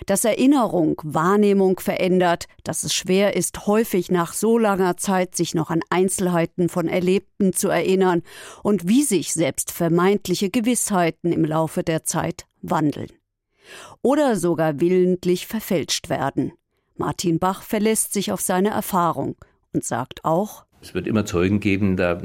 Dass 0.06 0.24
Erinnerung 0.24 1.00
Wahrnehmung 1.04 1.80
verändert, 1.80 2.46
dass 2.64 2.84
es 2.84 2.94
schwer 2.94 3.36
ist, 3.36 3.66
häufig 3.66 4.10
nach 4.10 4.32
so 4.32 4.58
langer 4.58 4.96
Zeit 4.96 5.34
sich 5.34 5.54
noch 5.54 5.70
an 5.70 5.80
Einzelheiten 5.90 6.68
von 6.68 6.88
Erlebten 6.88 7.52
zu 7.52 7.68
erinnern 7.68 8.22
und 8.62 8.88
wie 8.88 9.02
sich 9.02 9.32
selbst 9.32 9.70
vermeintliche 9.70 10.50
Gewissheiten 10.50 11.32
im 11.32 11.44
Laufe 11.44 11.82
der 11.82 12.04
Zeit 12.04 12.46
wandeln. 12.62 13.10
Oder 14.02 14.36
sogar 14.36 14.80
willentlich 14.80 15.46
verfälscht 15.46 16.08
werden. 16.08 16.52
Martin 16.96 17.38
Bach 17.38 17.62
verlässt 17.62 18.12
sich 18.12 18.32
auf 18.32 18.40
seine 18.40 18.70
Erfahrung 18.70 19.36
und 19.72 19.84
sagt 19.84 20.24
auch, 20.24 20.64
es 20.82 20.94
wird 20.94 21.06
immer 21.06 21.26
Zeugen 21.26 21.60
geben, 21.60 21.96
da 21.96 22.20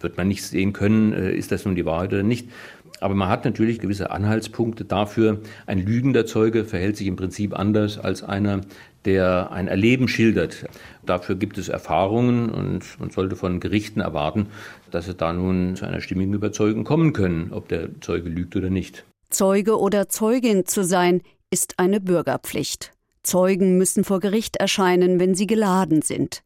wird 0.00 0.16
man 0.16 0.28
nicht 0.28 0.44
sehen 0.44 0.72
können, 0.72 1.12
äh, 1.12 1.32
ist 1.32 1.52
das 1.52 1.64
nun 1.64 1.74
die 1.74 1.84
Wahrheit 1.84 2.12
oder 2.12 2.22
nicht. 2.22 2.48
Aber 3.00 3.14
man 3.14 3.28
hat 3.28 3.44
natürlich 3.44 3.78
gewisse 3.78 4.10
Anhaltspunkte 4.10 4.84
dafür. 4.84 5.40
Ein 5.66 5.78
lügender 5.78 6.26
Zeuge 6.26 6.64
verhält 6.64 6.96
sich 6.96 7.06
im 7.06 7.16
Prinzip 7.16 7.58
anders 7.58 7.98
als 7.98 8.22
einer, 8.22 8.62
der 9.04 9.50
ein 9.52 9.68
Erleben 9.68 10.08
schildert. 10.08 10.66
Dafür 11.06 11.36
gibt 11.36 11.58
es 11.58 11.68
Erfahrungen 11.68 12.50
und 12.50 12.84
man 12.98 13.10
sollte 13.10 13.36
von 13.36 13.60
Gerichten 13.60 14.00
erwarten, 14.00 14.46
dass 14.90 15.08
es 15.08 15.16
da 15.16 15.32
nun 15.32 15.76
zu 15.76 15.86
einer 15.86 16.00
stimmigen 16.00 16.34
Überzeugung 16.34 16.84
kommen 16.84 17.12
können, 17.12 17.52
ob 17.52 17.68
der 17.68 18.00
Zeuge 18.00 18.28
lügt 18.28 18.56
oder 18.56 18.70
nicht. 18.70 19.04
Zeuge 19.30 19.78
oder 19.78 20.08
Zeugin 20.08 20.66
zu 20.66 20.84
sein, 20.84 21.22
ist 21.50 21.78
eine 21.78 22.00
Bürgerpflicht. 22.00 22.92
Zeugen 23.22 23.78
müssen 23.78 24.04
vor 24.04 24.20
Gericht 24.20 24.56
erscheinen, 24.56 25.20
wenn 25.20 25.34
sie 25.34 25.46
geladen 25.46 26.02
sind. 26.02 26.42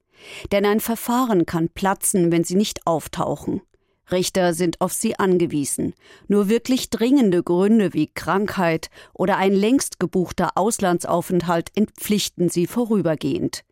Denn 0.53 0.65
ein 0.65 0.81
Verfahren 0.81 1.47
kann 1.47 1.69
platzen, 1.69 2.31
wenn 2.31 2.45
sie 2.45 2.55
nicht 2.55 2.87
auftauchen. 2.87 3.63
Richter 4.12 4.54
sind 4.54 4.81
auf 4.81 4.92
sie 4.92 5.19
angewiesen. 5.19 5.95
Nur 6.28 6.49
wirklich 6.49 6.90
dringende 6.90 7.42
Gründe 7.42 7.92
wie 7.95 8.07
Krankheit 8.07 8.90
oder 9.12 9.37
ein 9.38 9.52
längst 9.52 9.99
gebuchter 9.99 10.57
Auslandsaufenthalt 10.57 11.71
entpflichten 11.75 12.49
sie 12.49 12.66
vorübergehend. 12.66 13.64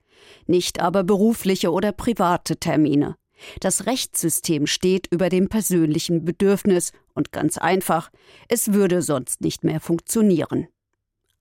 Nicht 0.47 0.80
aber 0.80 1.04
berufliche 1.04 1.70
oder 1.73 1.92
private 1.92 2.56
Termine. 2.56 3.16
Das 3.61 3.87
Rechtssystem 3.87 4.66
steht 4.66 5.06
über 5.11 5.28
dem 5.28 5.49
persönlichen 5.49 6.25
Bedürfnis 6.25 6.92
und 7.14 7.32
ganz 7.32 7.56
einfach, 7.59 8.11
es 8.49 8.73
würde 8.73 9.02
sonst 9.02 9.40
nicht 9.40 9.64
mehr 9.64 9.80
funktionieren. 9.80 10.68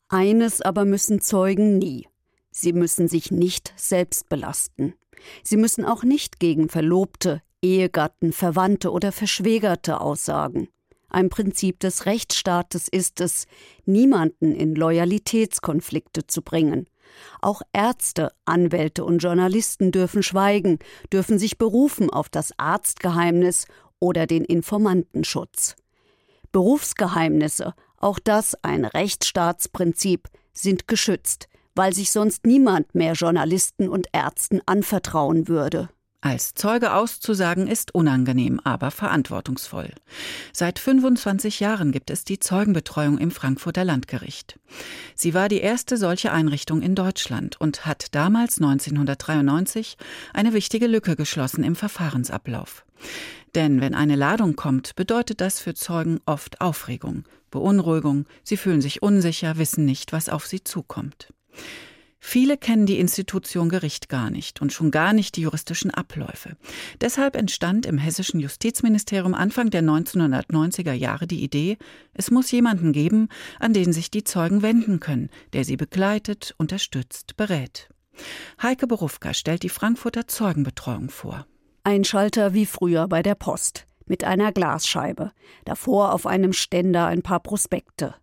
Eines 0.07 0.61
aber 0.61 0.85
müssen 0.85 1.21
Zeugen 1.21 1.77
nie. 1.77 2.07
Sie 2.51 2.73
müssen 2.73 3.07
sich 3.07 3.31
nicht 3.31 3.73
selbst 3.75 4.29
belasten. 4.29 4.93
Sie 5.43 5.57
müssen 5.57 5.85
auch 5.85 6.03
nicht 6.03 6.39
gegen 6.39 6.69
Verlobte, 6.69 7.41
Ehegatten, 7.61 8.31
Verwandte 8.33 8.91
oder 8.91 9.11
Verschwägerte 9.11 10.01
aussagen. 10.01 10.69
Ein 11.09 11.29
Prinzip 11.29 11.79
des 11.79 12.05
Rechtsstaates 12.05 12.87
ist 12.87 13.19
es, 13.19 13.47
niemanden 13.85 14.53
in 14.53 14.75
Loyalitätskonflikte 14.75 16.27
zu 16.27 16.41
bringen. 16.41 16.87
Auch 17.41 17.61
Ärzte, 17.73 18.31
Anwälte 18.45 19.03
und 19.03 19.19
Journalisten 19.19 19.91
dürfen 19.91 20.21
schweigen, 20.21 20.77
dürfen 21.11 21.39
sich 21.39 21.57
berufen 21.57 22.09
auf 22.09 22.29
das 22.29 22.51
Arztgeheimnis 22.57 23.65
oder 23.99 24.27
den 24.27 24.45
Informantenschutz. 24.45 25.75
Berufsgeheimnisse, 26.51 27.73
auch 27.97 28.19
das 28.19 28.55
ein 28.63 28.85
Rechtsstaatsprinzip, 28.85 30.27
sind 30.53 30.87
geschützt, 30.87 31.47
weil 31.75 31.93
sich 31.93 32.11
sonst 32.11 32.45
niemand 32.45 32.93
mehr 32.95 33.13
Journalisten 33.13 33.89
und 33.89 34.07
Ärzten 34.13 34.61
anvertrauen 34.65 35.47
würde. 35.47 35.89
Als 36.21 36.53
Zeuge 36.53 36.93
auszusagen 36.93 37.67
ist 37.67 37.95
unangenehm, 37.95 38.59
aber 38.65 38.91
verantwortungsvoll. 38.91 39.93
Seit 40.51 40.77
25 40.77 41.61
Jahren 41.61 41.93
gibt 41.93 42.09
es 42.09 42.25
die 42.25 42.39
Zeugenbetreuung 42.39 43.17
im 43.17 43.31
Frankfurter 43.31 43.85
Landgericht. 43.85 44.59
Sie 45.15 45.33
war 45.33 45.47
die 45.47 45.61
erste 45.61 45.95
solche 45.95 46.33
Einrichtung 46.33 46.81
in 46.81 46.93
Deutschland 46.93 47.59
und 47.61 47.85
hat 47.85 48.13
damals 48.15 48.57
1993 48.57 49.95
eine 50.33 50.51
wichtige 50.51 50.87
Lücke 50.87 51.15
geschlossen 51.15 51.63
im 51.63 51.77
Verfahrensablauf. 51.77 52.83
Denn 53.55 53.79
wenn 53.79 53.95
eine 53.95 54.17
Ladung 54.17 54.57
kommt, 54.57 54.97
bedeutet 54.97 55.39
das 55.39 55.61
für 55.61 55.73
Zeugen 55.73 56.19
oft 56.25 56.59
Aufregung, 56.59 57.23
Beunruhigung, 57.49 58.25
sie 58.43 58.57
fühlen 58.57 58.81
sich 58.81 59.01
unsicher, 59.01 59.57
wissen 59.57 59.85
nicht, 59.85 60.11
was 60.11 60.27
auf 60.27 60.45
sie 60.45 60.65
zukommt. 60.65 61.33
Viele 62.19 62.57
kennen 62.57 62.85
die 62.85 62.99
Institution 62.99 63.69
Gericht 63.69 64.09
gar 64.09 64.29
nicht 64.29 64.61
und 64.61 64.73
schon 64.73 64.91
gar 64.91 65.13
nicht 65.13 65.35
die 65.37 65.41
juristischen 65.41 65.89
Abläufe. 65.89 66.57
Deshalb 66.99 67.35
entstand 67.35 67.85
im 67.85 67.97
hessischen 67.97 68.39
Justizministerium 68.39 69.33
Anfang 69.33 69.69
der 69.69 69.81
1990er 69.81 70.93
Jahre 70.93 71.27
die 71.27 71.43
Idee, 71.43 71.77
es 72.13 72.29
muss 72.29 72.51
jemanden 72.51 72.91
geben, 72.91 73.29
an 73.59 73.73
den 73.73 73.93
sich 73.93 74.11
die 74.11 74.25
Zeugen 74.25 74.61
wenden 74.61 74.99
können, 74.99 75.29
der 75.53 75.63
sie 75.63 75.77
begleitet, 75.77 76.53
unterstützt, 76.57 77.37
berät. 77.37 77.89
Heike 78.61 78.85
Berufka 78.85 79.33
stellt 79.33 79.63
die 79.63 79.69
Frankfurter 79.69 80.27
Zeugenbetreuung 80.27 81.09
vor. 81.09 81.47
Ein 81.83 82.03
Schalter 82.03 82.53
wie 82.53 82.65
früher 82.65 83.07
bei 83.07 83.23
der 83.23 83.35
Post 83.35 83.87
mit 84.05 84.23
einer 84.23 84.51
Glasscheibe, 84.51 85.31
davor 85.65 86.13
auf 86.13 86.25
einem 86.25 86.51
Ständer 86.51 87.05
ein 87.05 87.21
paar 87.21 87.39
Prospekte 87.39 88.15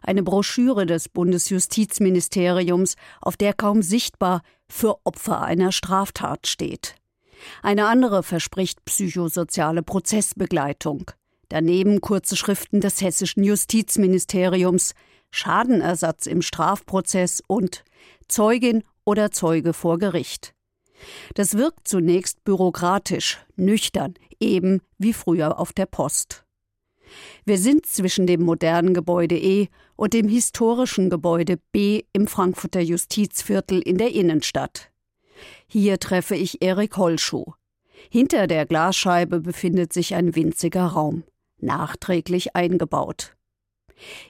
eine 0.00 0.22
Broschüre 0.22 0.86
des 0.86 1.08
Bundesjustizministeriums, 1.08 2.96
auf 3.20 3.36
der 3.36 3.52
kaum 3.52 3.82
sichtbar 3.82 4.42
für 4.68 4.96
Opfer 5.04 5.42
einer 5.42 5.72
Straftat 5.72 6.46
steht. 6.46 6.94
Eine 7.62 7.86
andere 7.86 8.22
verspricht 8.22 8.84
psychosoziale 8.84 9.82
Prozessbegleitung. 9.82 11.10
Daneben 11.48 12.00
kurze 12.00 12.36
Schriften 12.36 12.80
des 12.80 13.02
hessischen 13.02 13.44
Justizministeriums, 13.44 14.94
Schadenersatz 15.30 16.26
im 16.26 16.42
Strafprozess 16.42 17.42
und 17.46 17.84
Zeugin 18.28 18.84
oder 19.04 19.32
Zeuge 19.32 19.72
vor 19.72 19.98
Gericht. 19.98 20.54
Das 21.34 21.56
wirkt 21.56 21.88
zunächst 21.88 22.44
bürokratisch, 22.44 23.38
nüchtern, 23.56 24.14
eben 24.40 24.80
wie 24.98 25.12
früher 25.12 25.58
auf 25.58 25.72
der 25.72 25.86
Post. 25.86 26.44
Wir 27.44 27.58
sind 27.58 27.86
zwischen 27.86 28.26
dem 28.26 28.42
modernen 28.42 28.94
Gebäude 28.94 29.36
E 29.36 29.68
und 29.96 30.14
dem 30.14 30.28
historischen 30.28 31.10
Gebäude 31.10 31.58
B 31.72 32.02
im 32.12 32.26
Frankfurter 32.26 32.80
Justizviertel 32.80 33.80
in 33.80 33.98
der 33.98 34.12
Innenstadt. 34.12 34.90
Hier 35.66 35.98
treffe 35.98 36.34
ich 36.34 36.62
Erik 36.62 36.96
Holschuh. 36.96 37.52
Hinter 38.10 38.46
der 38.46 38.66
Glasscheibe 38.66 39.40
befindet 39.40 39.92
sich 39.92 40.14
ein 40.14 40.34
winziger 40.34 40.86
Raum, 40.86 41.24
nachträglich 41.58 42.56
eingebaut. 42.56 43.36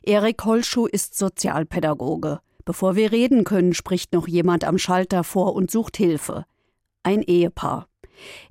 Erik 0.03 0.45
Holschuh 0.45 0.87
ist 0.87 1.17
Sozialpädagoge. 1.17 2.41
Bevor 2.65 2.95
wir 2.95 3.11
reden 3.11 3.45
können, 3.45 3.75
spricht 3.75 4.13
noch 4.13 4.29
jemand 4.29 4.65
am 4.65 4.79
Schalter 4.79 5.25
vor 5.25 5.55
und 5.55 5.71
sucht 5.71 5.97
Hilfe. 5.97 6.45
Ein 7.03 7.23
Ehepaar. 7.23 7.89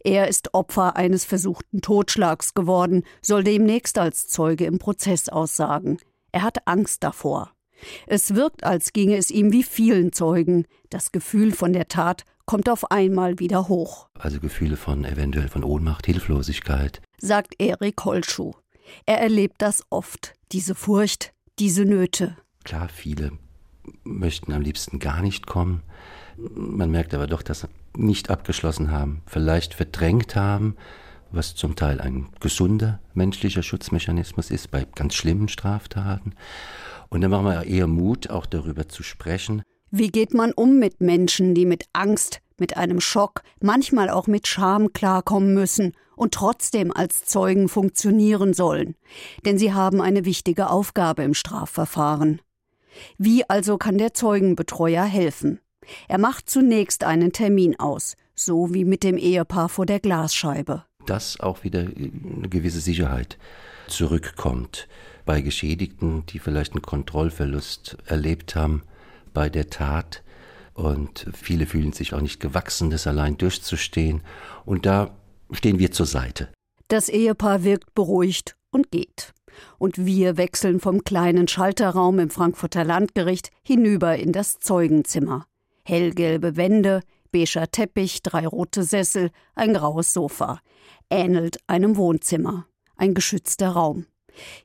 Er 0.03 0.27
ist 0.27 0.53
Opfer 0.53 0.95
eines 0.95 1.25
versuchten 1.25 1.81
Totschlags 1.81 2.53
geworden, 2.53 3.03
soll 3.21 3.43
demnächst 3.43 3.97
als 3.97 4.27
Zeuge 4.27 4.65
im 4.65 4.79
Prozess 4.79 5.29
aussagen. 5.29 5.97
Er 6.31 6.43
hat 6.43 6.67
Angst 6.67 7.03
davor. 7.03 7.51
Es 8.07 8.35
wirkt, 8.35 8.63
als 8.63 8.93
ginge 8.93 9.17
es 9.17 9.31
ihm 9.31 9.51
wie 9.51 9.63
vielen 9.63 10.13
Zeugen. 10.13 10.65
Das 10.89 11.11
Gefühl 11.11 11.51
von 11.51 11.73
der 11.73 11.87
Tat 11.87 12.25
kommt 12.45 12.69
auf 12.69 12.91
einmal 12.91 13.39
wieder 13.39 13.67
hoch. 13.67 14.09
Also 14.19 14.39
Gefühle 14.39 14.77
von 14.77 15.05
eventuell 15.05 15.47
von 15.47 15.63
Ohnmacht, 15.63 16.05
Hilflosigkeit, 16.05 17.01
sagt 17.17 17.55
Erik 17.59 18.03
Holschuh. 18.03 18.53
Er 19.05 19.19
erlebt 19.19 19.55
das 19.59 19.83
oft, 19.89 20.33
diese 20.51 20.75
Furcht, 20.75 21.33
diese 21.59 21.85
Nöte. 21.85 22.35
Klar, 22.63 22.89
viele 22.89 23.31
möchten 24.03 24.51
am 24.53 24.61
liebsten 24.61 24.99
gar 24.99 25.21
nicht 25.21 25.47
kommen. 25.47 25.81
Man 26.55 26.91
merkt 26.91 27.13
aber 27.13 27.27
doch, 27.27 27.41
dass 27.41 27.61
sie 27.61 27.67
nicht 27.95 28.29
abgeschlossen 28.29 28.91
haben, 28.91 29.21
vielleicht 29.27 29.73
verdrängt 29.73 30.35
haben, 30.35 30.75
was 31.31 31.55
zum 31.55 31.75
Teil 31.75 32.01
ein 32.01 32.29
gesunder 32.39 32.99
menschlicher 33.13 33.63
Schutzmechanismus 33.63 34.51
ist 34.51 34.71
bei 34.71 34.85
ganz 34.95 35.13
schlimmen 35.13 35.47
Straftaten. 35.47 36.33
Und 37.09 37.21
dann 37.21 37.31
machen 37.31 37.45
wir 37.45 37.63
eher 37.65 37.87
Mut, 37.87 38.29
auch 38.29 38.45
darüber 38.45 38.87
zu 38.87 39.03
sprechen. 39.03 39.63
Wie 39.91 40.09
geht 40.09 40.33
man 40.33 40.53
um 40.53 40.79
mit 40.79 41.01
Menschen, 41.01 41.53
die 41.53 41.65
mit 41.65 41.85
Angst, 41.93 42.41
mit 42.57 42.77
einem 42.77 43.01
Schock, 43.01 43.43
manchmal 43.59 44.09
auch 44.09 44.27
mit 44.27 44.47
Scham 44.47 44.93
klarkommen 44.93 45.53
müssen 45.53 45.93
und 46.15 46.33
trotzdem 46.33 46.93
als 46.95 47.25
Zeugen 47.25 47.67
funktionieren 47.67 48.53
sollen? 48.53 48.95
Denn 49.45 49.57
sie 49.57 49.73
haben 49.73 49.99
eine 49.99 50.23
wichtige 50.25 50.69
Aufgabe 50.69 51.23
im 51.23 51.33
Strafverfahren. 51.33 52.41
Wie 53.17 53.49
also 53.49 53.77
kann 53.77 53.97
der 53.97 54.13
Zeugenbetreuer 54.13 55.03
helfen? 55.03 55.59
Er 56.07 56.17
macht 56.17 56.49
zunächst 56.49 57.03
einen 57.03 57.31
Termin 57.31 57.79
aus, 57.79 58.15
so 58.35 58.73
wie 58.73 58.85
mit 58.85 59.03
dem 59.03 59.17
Ehepaar 59.17 59.69
vor 59.69 59.85
der 59.85 59.99
Glasscheibe. 59.99 60.83
Das 61.05 61.39
auch 61.39 61.63
wieder 61.63 61.79
eine 61.79 62.49
gewisse 62.49 62.79
Sicherheit 62.79 63.37
zurückkommt. 63.87 64.87
Bei 65.25 65.41
Geschädigten, 65.41 66.25
die 66.27 66.39
vielleicht 66.39 66.73
einen 66.73 66.81
Kontrollverlust 66.81 67.97
erlebt 68.05 68.55
haben 68.55 68.83
bei 69.33 69.49
der 69.49 69.69
Tat. 69.69 70.23
Und 70.73 71.27
viele 71.33 71.65
fühlen 71.65 71.93
sich 71.93 72.13
auch 72.13 72.21
nicht 72.21 72.39
gewachsen, 72.39 72.89
das 72.89 73.07
allein 73.07 73.37
durchzustehen. 73.37 74.21
Und 74.65 74.85
da 74.85 75.15
stehen 75.51 75.79
wir 75.79 75.91
zur 75.91 76.05
Seite. 76.05 76.49
Das 76.87 77.09
Ehepaar 77.09 77.63
wirkt 77.63 77.93
beruhigt 77.93 78.55
und 78.71 78.91
geht. 78.91 79.33
Und 79.77 80.05
wir 80.05 80.37
wechseln 80.37 80.79
vom 80.79 81.03
kleinen 81.03 81.47
Schalterraum 81.47 82.19
im 82.19 82.29
Frankfurter 82.29 82.83
Landgericht 82.83 83.49
hinüber 83.63 84.17
in 84.17 84.31
das 84.31 84.59
Zeugenzimmer. 84.59 85.45
Hellgelbe 85.91 86.55
Wände, 86.55 87.01
beiger 87.33 87.69
Teppich, 87.69 88.23
drei 88.23 88.47
rote 88.47 88.83
Sessel, 88.83 89.29
ein 89.55 89.73
graues 89.73 90.13
Sofa. 90.13 90.61
Ähnelt 91.09 91.57
einem 91.67 91.97
Wohnzimmer. 91.97 92.65
Ein 92.95 93.13
geschützter 93.13 93.71
Raum. 93.71 94.05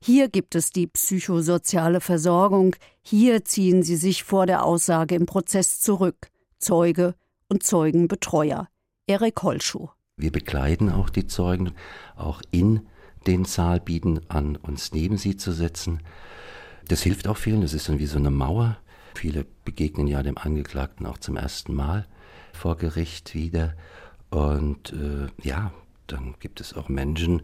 Hier 0.00 0.28
gibt 0.28 0.54
es 0.54 0.70
die 0.70 0.86
psychosoziale 0.86 2.00
Versorgung, 2.00 2.76
hier 3.02 3.44
ziehen 3.44 3.82
sie 3.82 3.96
sich 3.96 4.22
vor 4.22 4.46
der 4.46 4.64
Aussage 4.64 5.16
im 5.16 5.26
Prozess 5.26 5.80
zurück. 5.80 6.28
Zeuge 6.60 7.16
und 7.48 7.64
Zeugenbetreuer. 7.64 8.68
Erik 9.08 9.42
Holschuh. 9.42 9.88
Wir 10.16 10.30
begleiten 10.30 10.92
auch 10.92 11.10
die 11.10 11.26
Zeugen, 11.26 11.72
auch 12.14 12.40
in 12.52 12.86
den 13.26 13.44
Saal 13.44 13.80
bieten 13.80 14.20
an, 14.28 14.54
uns 14.54 14.92
neben 14.92 15.16
sie 15.16 15.36
zu 15.36 15.50
setzen. 15.50 16.04
Das 16.86 17.02
hilft 17.02 17.26
auch 17.26 17.36
vielen, 17.36 17.62
das 17.62 17.74
ist 17.74 17.88
dann 17.88 17.98
wie 17.98 18.06
so 18.06 18.16
eine 18.16 18.30
Mauer. 18.30 18.78
Viele 19.16 19.46
begegnen 19.64 20.06
ja 20.06 20.22
dem 20.22 20.36
Angeklagten 20.36 21.06
auch 21.06 21.16
zum 21.18 21.36
ersten 21.36 21.74
Mal 21.74 22.06
vor 22.52 22.76
Gericht 22.76 23.34
wieder. 23.34 23.74
Und 24.30 24.92
äh, 24.92 25.28
ja, 25.42 25.72
dann 26.06 26.34
gibt 26.38 26.60
es 26.60 26.74
auch 26.74 26.88
Menschen, 26.88 27.42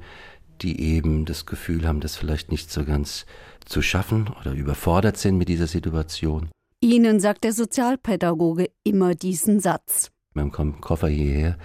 die 0.60 0.80
eben 0.80 1.24
das 1.24 1.46
Gefühl 1.46 1.88
haben, 1.88 2.00
das 2.00 2.16
vielleicht 2.16 2.50
nicht 2.50 2.70
so 2.70 2.84
ganz 2.84 3.24
zu 3.64 3.80
schaffen 3.80 4.28
oder 4.40 4.52
überfordert 4.52 5.16
sind 5.16 5.38
mit 5.38 5.48
dieser 5.48 5.66
Situation. 5.66 6.50
Ihnen 6.80 7.20
sagt 7.20 7.44
der 7.44 7.52
Sozialpädagoge 7.52 8.68
immer 8.84 9.14
diesen 9.14 9.60
Satz. 9.60 10.10
Man 10.34 10.52
kommt 10.52 10.82
Koffer 10.82 11.08
hierher, 11.08 11.56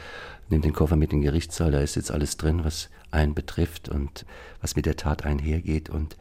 nimmt 0.49 0.63
den 0.63 0.73
Koffer 0.73 0.95
mit 0.95 1.11
in 1.11 1.19
den 1.19 1.25
Gerichtssaal, 1.25 1.71
da 1.71 1.81
ist 1.81 1.95
jetzt 1.95 2.11
alles 2.11 2.37
drin, 2.37 2.63
was 2.63 2.89
einen 3.11 3.33
betrifft 3.33 3.89
und 3.89 4.25
was 4.61 4.75
mit 4.75 4.85
der 4.85 4.95
Tat 4.95 5.25
einhergeht 5.25 5.89
und 5.89 6.17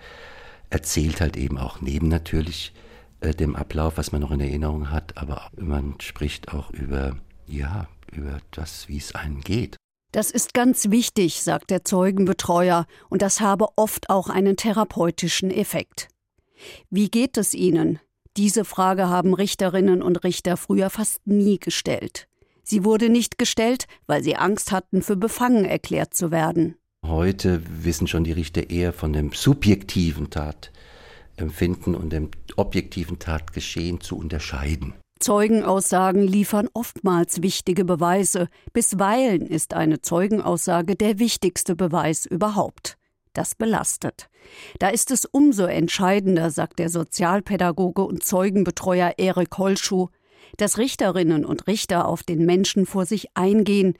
erzählt 0.71 1.21
halt 1.21 1.37
eben 1.37 1.59
auch 1.59 1.81
neben 1.81 2.09
natürlich 2.09 2.73
äh, 3.20 3.35
dem 3.35 3.56
Ablauf, 3.56 3.96
was 3.96 4.12
man 4.12 4.20
noch 4.20 4.30
in 4.30 4.40
Erinnerung 4.40 4.90
hat, 4.90 5.16
aber 5.16 5.50
man 5.56 5.94
spricht 6.00 6.52
auch 6.52 6.70
über, 6.70 7.16
ja, 7.46 7.88
über 8.12 8.38
das, 8.50 8.88
wie 8.88 8.99
es 8.99 9.14
einem 9.14 9.40
geht. 9.40 9.76
Das 10.12 10.30
ist 10.30 10.54
ganz 10.54 10.90
wichtig, 10.90 11.42
sagt 11.42 11.70
der 11.70 11.85
Zeugenbetreuer, 11.85 12.87
und 13.08 13.23
das 13.23 13.40
habe 13.40 13.66
oft 13.76 14.08
auch 14.08 14.28
einen 14.28 14.56
therapeutischen 14.56 15.50
Effekt. 15.50 16.08
Wie 16.90 17.11
geht 17.11 17.37
es 17.37 17.52
Ihnen? 17.54 17.99
Diese 18.37 18.64
Frage 18.64 19.08
haben 19.08 19.35
Richterinnen 19.35 20.02
und 20.02 20.23
Richter 20.25 20.56
früher 20.56 20.90
fast 20.90 21.26
nie 21.26 21.58
gestellt. 21.58 22.28
Sie 22.62 22.85
wurde 22.85 23.08
nicht 23.08 23.38
gestellt, 23.38 23.87
weil 24.06 24.23
sie 24.23 24.37
Angst 24.37 24.73
hatten, 24.73 25.00
für 25.00 25.16
befangen 25.16 25.64
erklärt 25.64 26.14
zu 26.14 26.30
werden. 26.30 26.76
Heute 27.04 27.62
wissen 27.85 28.08
schon 28.08 28.25
die 28.25 28.32
Richter 28.32 28.70
eher 28.70 28.92
von 28.92 29.12
dem 29.12 29.32
subjektiven 29.32 30.30
Tatempfinden 31.37 31.95
und 31.95 32.11
dem 32.11 32.31
objektiven 32.57 33.19
Tatgeschehen 33.19 34.00
zu 34.00 34.16
unterscheiden. 34.16 34.95
Zeugenaussagen 35.19 36.26
liefern 36.26 36.69
oftmals 36.75 37.43
wichtige 37.43 37.85
Beweise. 37.85 38.49
Bisweilen 38.73 39.47
ist 39.47 39.75
eine 39.75 40.00
Zeugenaussage 40.02 40.95
der 40.95 41.19
wichtigste 41.19 41.75
Beweis 41.75 42.26
überhaupt. 42.26 42.97
Das 43.33 43.55
belastet. 43.55 44.28
Da 44.78 44.88
ist 44.88 45.11
es 45.11 45.25
umso 45.25 45.64
entscheidender, 45.64 46.50
sagt 46.50 46.78
der 46.78 46.88
Sozialpädagoge 46.88 48.02
und 48.02 48.25
Zeugenbetreuer 48.25 49.14
Erik 49.19 49.59
Holschuh, 49.59 50.09
dass 50.59 50.78
Richterinnen 50.78 51.45
und 51.45 51.66
Richter 51.66 52.07
auf 52.09 52.23
den 52.23 52.47
Menschen 52.47 52.87
vor 52.87 53.04
sich 53.04 53.28
eingehen, 53.34 53.95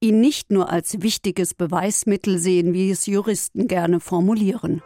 ihn 0.00 0.20
nicht 0.20 0.52
nur 0.52 0.70
als 0.70 1.00
wichtiges 1.00 1.54
Beweismittel 1.54 2.38
sehen, 2.38 2.74
wie 2.74 2.90
es 2.90 3.06
Juristen 3.06 3.66
gerne 3.66 3.98
formulieren. 3.98 4.82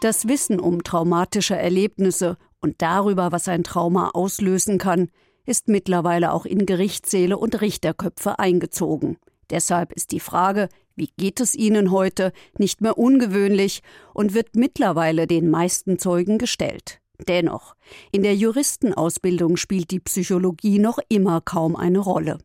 Das 0.00 0.26
Wissen 0.28 0.58
um 0.58 0.82
traumatische 0.82 1.56
Erlebnisse 1.56 2.38
und 2.60 2.80
darüber, 2.80 3.32
was 3.32 3.48
ein 3.48 3.64
Trauma 3.64 4.08
auslösen 4.14 4.78
kann, 4.78 5.10
ist 5.44 5.68
mittlerweile 5.68 6.32
auch 6.32 6.46
in 6.46 6.64
Gerichtssäle 6.64 7.36
und 7.36 7.60
Richterköpfe 7.60 8.38
eingezogen. 8.38 9.18
Deshalb 9.50 9.92
ist 9.92 10.12
die 10.12 10.20
Frage, 10.20 10.70
wie 10.96 11.10
geht 11.18 11.38
es 11.40 11.54
Ihnen 11.54 11.90
heute, 11.90 12.32
nicht 12.56 12.80
mehr 12.80 12.96
ungewöhnlich 12.96 13.82
und 14.14 14.32
wird 14.32 14.56
mittlerweile 14.56 15.26
den 15.26 15.50
meisten 15.50 15.98
Zeugen 15.98 16.38
gestellt. 16.38 17.00
Dennoch, 17.28 17.74
in 18.10 18.22
der 18.22 18.34
Juristenausbildung 18.34 19.58
spielt 19.58 19.90
die 19.90 20.00
Psychologie 20.00 20.78
noch 20.78 20.98
immer 21.10 21.42
kaum 21.42 21.76
eine 21.76 21.98
Rolle. 21.98 22.38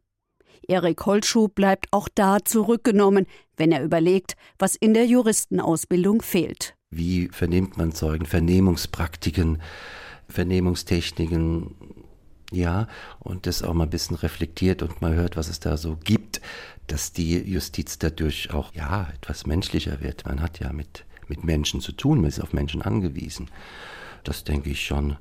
Erik 0.67 1.05
Holtschuh 1.05 1.47
bleibt 1.47 1.87
auch 1.91 2.09
da 2.13 2.39
zurückgenommen, 2.43 3.27
wenn 3.55 3.71
er 3.71 3.83
überlegt, 3.83 4.35
was 4.59 4.75
in 4.75 4.93
der 4.93 5.05
Juristenausbildung 5.05 6.21
fehlt. 6.21 6.74
Wie 6.95 7.27
vernimmt 7.27 7.77
man 7.77 7.91
Zeugen? 7.91 8.25
Vernehmungspraktiken, 8.25 9.61
Vernehmungstechniken, 10.29 11.75
ja, 12.51 12.87
und 13.19 13.47
das 13.47 13.63
auch 13.63 13.73
mal 13.73 13.83
ein 13.85 13.89
bisschen 13.89 14.15
reflektiert 14.15 14.81
und 14.81 15.01
mal 15.01 15.13
hört, 15.13 15.35
was 15.35 15.49
es 15.49 15.59
da 15.59 15.77
so 15.77 15.97
gibt, 16.03 16.41
dass 16.87 17.11
die 17.11 17.37
Justiz 17.37 17.97
dadurch 17.99 18.51
auch, 18.53 18.73
ja, 18.73 19.09
etwas 19.13 19.45
menschlicher 19.45 20.01
wird. 20.01 20.25
Man 20.25 20.41
hat 20.41 20.59
ja 20.59 20.71
mit, 20.71 21.05
mit 21.27 21.43
Menschen 21.43 21.81
zu 21.81 21.91
tun, 21.91 22.19
man 22.21 22.29
ist 22.29 22.39
auf 22.39 22.53
Menschen 22.53 22.81
angewiesen. 22.81 23.49
Das 24.23 24.43
denke 24.43 24.69
ich 24.69 24.85
schon, 24.85 25.17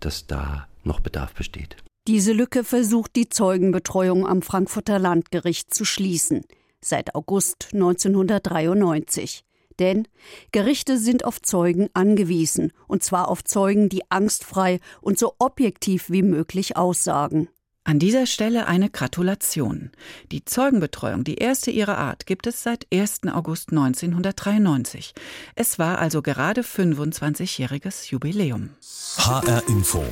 dass 0.00 0.26
da 0.26 0.68
noch 0.84 1.00
Bedarf 1.00 1.34
besteht. 1.34 1.76
Diese 2.06 2.32
Lücke 2.32 2.64
versucht 2.64 3.16
die 3.16 3.28
Zeugenbetreuung 3.28 4.26
am 4.26 4.40
Frankfurter 4.40 4.98
Landgericht 4.98 5.74
zu 5.74 5.84
schließen. 5.84 6.44
Seit 6.80 7.14
August 7.14 7.70
1993. 7.74 9.44
Denn 9.78 10.08
Gerichte 10.52 10.98
sind 10.98 11.24
auf 11.24 11.40
Zeugen 11.40 11.88
angewiesen, 11.94 12.72
und 12.86 13.02
zwar 13.02 13.28
auf 13.28 13.44
Zeugen, 13.44 13.88
die 13.88 14.10
angstfrei 14.10 14.80
und 15.00 15.18
so 15.18 15.34
objektiv 15.38 16.10
wie 16.10 16.22
möglich 16.22 16.76
aussagen. 16.76 17.48
An 17.88 17.98
dieser 17.98 18.26
Stelle 18.26 18.66
eine 18.66 18.90
Gratulation. 18.90 19.92
Die 20.30 20.44
Zeugenbetreuung, 20.44 21.24
die 21.24 21.36
erste 21.36 21.70
ihrer 21.70 21.96
Art, 21.96 22.26
gibt 22.26 22.46
es 22.46 22.62
seit 22.62 22.86
1. 22.92 23.20
August 23.32 23.70
1993. 23.70 25.14
Es 25.54 25.78
war 25.78 25.98
also 25.98 26.20
gerade 26.20 26.60
25-jähriges 26.60 28.10
Jubiläum. 28.10 28.70
HR 29.16 29.66
Info. 29.68 30.04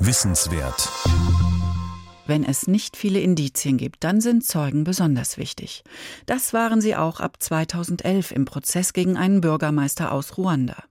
Wissenswert. 0.00 0.90
Wenn 2.26 2.44
es 2.44 2.68
nicht 2.68 2.96
viele 2.96 3.20
Indizien 3.20 3.78
gibt, 3.78 4.04
dann 4.04 4.20
sind 4.20 4.44
Zeugen 4.44 4.84
besonders 4.84 5.38
wichtig. 5.38 5.82
Das 6.26 6.52
waren 6.52 6.80
sie 6.80 6.94
auch 6.94 7.18
ab 7.18 7.36
2011 7.40 8.30
im 8.30 8.44
Prozess 8.44 8.92
gegen 8.92 9.16
einen 9.16 9.40
Bürgermeister 9.40 10.12
aus 10.12 10.38
Ruanda. 10.38 10.84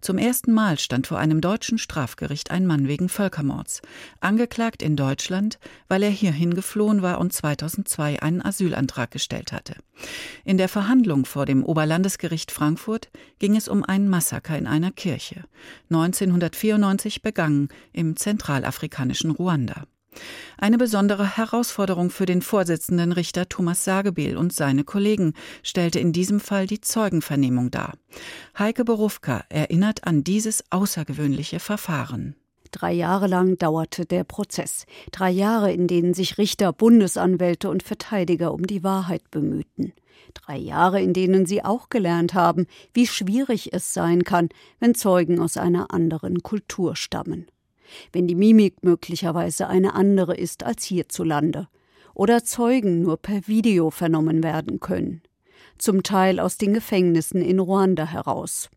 Zum 0.00 0.18
ersten 0.18 0.52
Mal 0.52 0.80
stand 0.80 1.06
vor 1.06 1.18
einem 1.18 1.40
deutschen 1.40 1.78
Strafgericht 1.78 2.50
ein 2.50 2.66
Mann 2.66 2.88
wegen 2.88 3.08
Völkermords, 3.08 3.82
angeklagt 4.20 4.82
in 4.82 4.96
Deutschland, 4.96 5.60
weil 5.86 6.02
er 6.02 6.10
hierhin 6.10 6.54
geflohen 6.54 7.02
war 7.02 7.20
und 7.20 7.32
2002 7.32 8.20
einen 8.20 8.42
Asylantrag 8.42 9.12
gestellt 9.12 9.52
hatte. 9.52 9.76
In 10.44 10.58
der 10.58 10.68
Verhandlung 10.68 11.24
vor 11.24 11.46
dem 11.46 11.64
Oberlandesgericht 11.64 12.50
Frankfurt 12.50 13.10
ging 13.38 13.54
es 13.54 13.68
um 13.68 13.84
ein 13.84 14.08
Massaker 14.08 14.58
in 14.58 14.66
einer 14.66 14.90
Kirche, 14.90 15.44
1994 15.90 17.22
begangen 17.22 17.68
im 17.92 18.16
zentralafrikanischen 18.16 19.30
Ruanda. 19.30 19.84
Eine 20.58 20.78
besondere 20.78 21.36
Herausforderung 21.36 22.10
für 22.10 22.26
den 22.26 22.42
Vorsitzenden 22.42 23.12
Richter 23.12 23.48
Thomas 23.48 23.84
Sagebiel 23.84 24.36
und 24.36 24.52
seine 24.52 24.84
Kollegen 24.84 25.34
stellte 25.62 25.98
in 25.98 26.12
diesem 26.12 26.40
Fall 26.40 26.66
die 26.66 26.80
Zeugenvernehmung 26.80 27.70
dar. 27.70 27.94
Heike 28.58 28.84
Berufka 28.84 29.44
erinnert 29.48 30.06
an 30.06 30.24
dieses 30.24 30.64
außergewöhnliche 30.70 31.60
Verfahren. 31.60 32.36
Drei 32.70 32.92
Jahre 32.92 33.28
lang 33.28 33.56
dauerte 33.56 34.04
der 34.04 34.24
Prozess. 34.24 34.86
Drei 35.12 35.30
Jahre, 35.30 35.72
in 35.72 35.86
denen 35.86 36.12
sich 36.12 36.38
Richter, 36.38 36.72
Bundesanwälte 36.72 37.70
und 37.70 37.84
Verteidiger 37.84 38.52
um 38.52 38.66
die 38.66 38.82
Wahrheit 38.82 39.30
bemühten. 39.30 39.92
Drei 40.34 40.56
Jahre, 40.56 41.00
in 41.00 41.12
denen 41.12 41.46
sie 41.46 41.64
auch 41.64 41.88
gelernt 41.88 42.34
haben, 42.34 42.66
wie 42.92 43.06
schwierig 43.06 43.72
es 43.72 43.94
sein 43.94 44.24
kann, 44.24 44.48
wenn 44.80 44.96
Zeugen 44.96 45.38
aus 45.38 45.56
einer 45.56 45.92
anderen 45.92 46.42
Kultur 46.42 46.96
stammen 46.96 47.46
wenn 48.12 48.26
die 48.26 48.34
Mimik 48.34 48.82
möglicherweise 48.82 49.68
eine 49.68 49.94
andere 49.94 50.36
ist 50.36 50.64
als 50.64 50.84
hierzulande 50.84 51.68
oder 52.14 52.44
Zeugen 52.44 53.02
nur 53.02 53.16
per 53.16 53.46
Video 53.46 53.90
vernommen 53.90 54.42
werden 54.42 54.80
können, 54.80 55.22
zum 55.78 56.02
Teil 56.02 56.40
aus 56.40 56.56
den 56.56 56.74
Gefängnissen 56.74 57.42
in 57.42 57.58
Ruanda 57.58 58.06
heraus. 58.06 58.70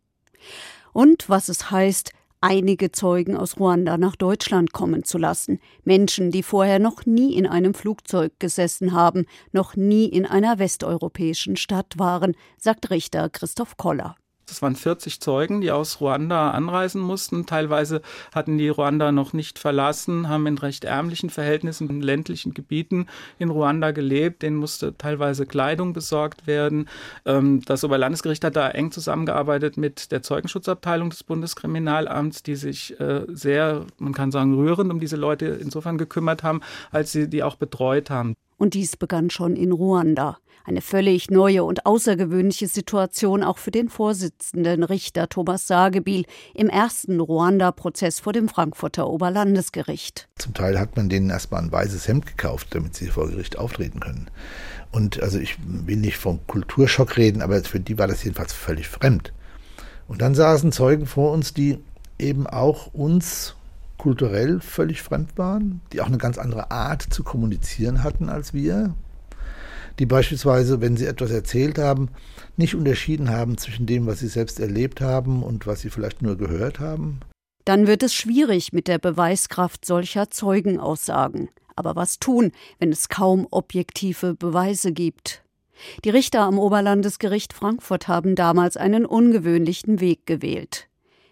Und 0.93 1.30
was 1.30 1.49
es 1.49 1.69
heißt, 1.71 2.12
einige 2.41 2.91
Zeugen 2.91 3.38
aus 3.38 3.60
Ruanda 3.60 3.97
nach 3.97 4.15
Deutschland 4.15 4.73
kommen 4.73 5.03
zu 5.03 5.17
lassen. 5.17 5.60
Menschen, 5.84 6.32
die 6.32 6.43
vorher 6.43 6.80
noch 6.80 7.06
nie 7.06 7.36
in 7.36 7.45
einem 7.45 7.73
Flugzeug 7.73 8.34
gesessen 8.39 8.93
haben, 8.93 9.25
noch 9.51 9.75
nie 9.75 10.06
in 10.06 10.25
einer 10.25 10.60
westeuropäischen 10.60 11.56
Stadt 11.56 11.97
waren, 11.97 12.36
sagt 12.58 12.89
Richter 12.89 13.30
Christoph 13.30 13.77
Koller. 13.77 14.15
Das 14.47 14.62
waren 14.62 14.75
40 14.77 15.19
Zeugen, 15.19 15.60
die 15.60 15.71
aus 15.71 15.99
Ruanda 15.99 16.51
anreisen 16.51 17.01
mussten. 17.01 17.45
Teilweise 17.45 18.01
hatten 18.33 18.57
die 18.57 18.69
Ruanda 18.69 19.12
noch 19.12 19.33
nicht 19.33 19.60
verlassen, 19.60 20.29
haben 20.29 20.47
in 20.47 20.57
recht 20.57 20.86
ärmlichen 20.86 21.29
Verhältnissen 21.29 21.89
in 21.89 22.01
ländlichen 22.01 22.53
Gebieten 22.53 23.07
in 23.39 23.49
Ruanda 23.49 23.91
gelebt. 23.91 24.43
Denen 24.43 24.55
musste 24.55 24.97
teilweise 24.97 25.45
Kleidung 25.45 25.91
besorgt 25.91 26.47
werden. 26.47 26.88
Ähm, 27.25 27.62
das 27.65 27.83
Oberlandesgericht 27.83 28.45
hat 28.45 28.55
da 28.55 28.69
eng 28.69 28.91
zusammengearbeitet 28.91 29.75
mit 29.75 30.13
der 30.13 30.23
Zeugenschutzabteilung 30.23 31.10
des 31.10 31.25
Bundeskriminalamts, 31.25 32.41
die 32.41 32.55
sich 32.55 32.97
äh, 33.01 33.25
sehr, 33.27 33.86
man 33.97 34.13
kann 34.13 34.31
sagen, 34.31 34.55
rührend 34.55 34.91
um 34.91 35.01
diese 35.01 35.17
Leute 35.17 35.45
insofern 35.47 35.97
gekümmert 35.97 36.43
haben, 36.43 36.62
als 36.91 37.12
sie 37.12 37.29
die 37.29 37.43
auch 37.43 37.57
betreut 37.57 38.10
haben. 38.10 38.33
Und 38.58 38.74
dies 38.74 38.98
begann 38.98 39.30
schon 39.30 39.56
in 39.56 39.72
Ruanda. 39.72 40.38
Eine 40.65 40.82
völlig 40.82 41.32
neue 41.32 41.63
und 41.63 41.86
außergewöhnliche 41.86 42.67
Situation 42.67 43.41
auch 43.41 43.58
für 43.58 43.72
den 43.72 43.88
Vorsitzenden 43.88 44.84
Richter 44.84 45.30
Thomas 45.30 45.65
Sagebiel 45.65 46.26
im 46.54 46.67
ersten 46.67 47.22
Ruanda-Prozess 47.22 48.20
vor 48.20 48.34
dem 48.34 48.50
Frankfurter 48.50 49.08
Oberlandesgericht. 49.08 50.28
Zum 50.38 50.54
Teil 50.54 50.78
hat 50.78 50.98
man 50.98 51.08
denen 51.08 51.30
erstmal 51.30 51.62
ein 51.62 51.72
weißes 51.72 52.08
Hemd 52.08 52.26
gekauft, 52.26 52.67
damit 52.72 52.96
sie 52.96 53.08
vor 53.08 53.30
Gericht 53.30 53.58
auftreten 53.58 54.02
können. 54.02 54.30
Und 54.91 55.22
also 55.22 55.39
ich 55.39 55.58
will 55.63 55.98
nicht 55.98 56.17
vom 56.17 56.46
Kulturschock 56.48 57.15
reden, 57.15 57.41
aber 57.41 57.63
für 57.63 57.80
die 57.80 57.98
war 57.98 58.08
das 58.08 58.24
jedenfalls 58.24 58.52
völlig 58.52 58.89
fremd. 58.89 59.32
Und 60.08 60.22
dann 60.22 60.36
saßen 60.36 60.72
Zeugen 60.72 61.06
vor 61.06 61.32
uns, 61.32 61.54
die 61.54 61.80
eben 62.20 62.48
auch 62.48 62.93
uns 62.93 63.56
kulturell 63.97 64.60
völlig 64.60 65.01
fremd 65.01 65.38
waren, 65.38 65.81
die 65.91 66.01
auch 66.01 66.07
eine 66.07 66.17
ganz 66.17 66.38
andere 66.38 66.71
Art 66.71 67.01
zu 67.01 67.23
kommunizieren 67.23 68.03
hatten 68.03 68.29
als 68.29 68.53
wir, 68.53 68.95
die 69.99 70.05
beispielsweise, 70.05 70.79
wenn 70.81 70.95
sie 70.95 71.05
etwas 71.05 71.31
erzählt 71.31 71.79
haben, 71.79 72.10
nicht 72.55 72.75
unterschieden 72.75 73.29
haben 73.29 73.57
zwischen 73.57 73.86
dem, 73.86 74.05
was 74.05 74.19
sie 74.19 74.27
selbst 74.27 74.60
erlebt 74.60 75.01
haben 75.01 75.43
und 75.43 75.65
was 75.65 75.81
sie 75.81 75.89
vielleicht 75.89 76.21
nur 76.21 76.38
gehört 76.38 76.79
haben. 76.79 77.19
Dann 77.65 77.88
wird 77.88 78.03
es 78.03 78.13
schwierig 78.13 78.71
mit 78.71 78.88
der 78.88 78.99
Beweiskraft 78.99 79.86
solcher 79.86 80.29
Zeugenaussagen. 80.29 81.49
Aber 81.75 81.95
was 81.95 82.19
tun, 82.19 82.51
wenn 82.79 82.91
es 82.91 83.10
kaum 83.10 83.47
objektive 83.51 84.36
Beweise 84.36 84.93
gibt? 84.93 85.43
Die 86.03 86.10
Richter 86.10 86.41
am 86.41 86.57
Oberlandesgericht 86.57 87.53
Frankfurt 87.53 88.07
haben 88.07 88.36
damals 88.36 88.77
einen 88.77 89.05
ungewöhnlichen 89.05 89.99
Weg 89.99 90.25
gewählt. 90.25 90.87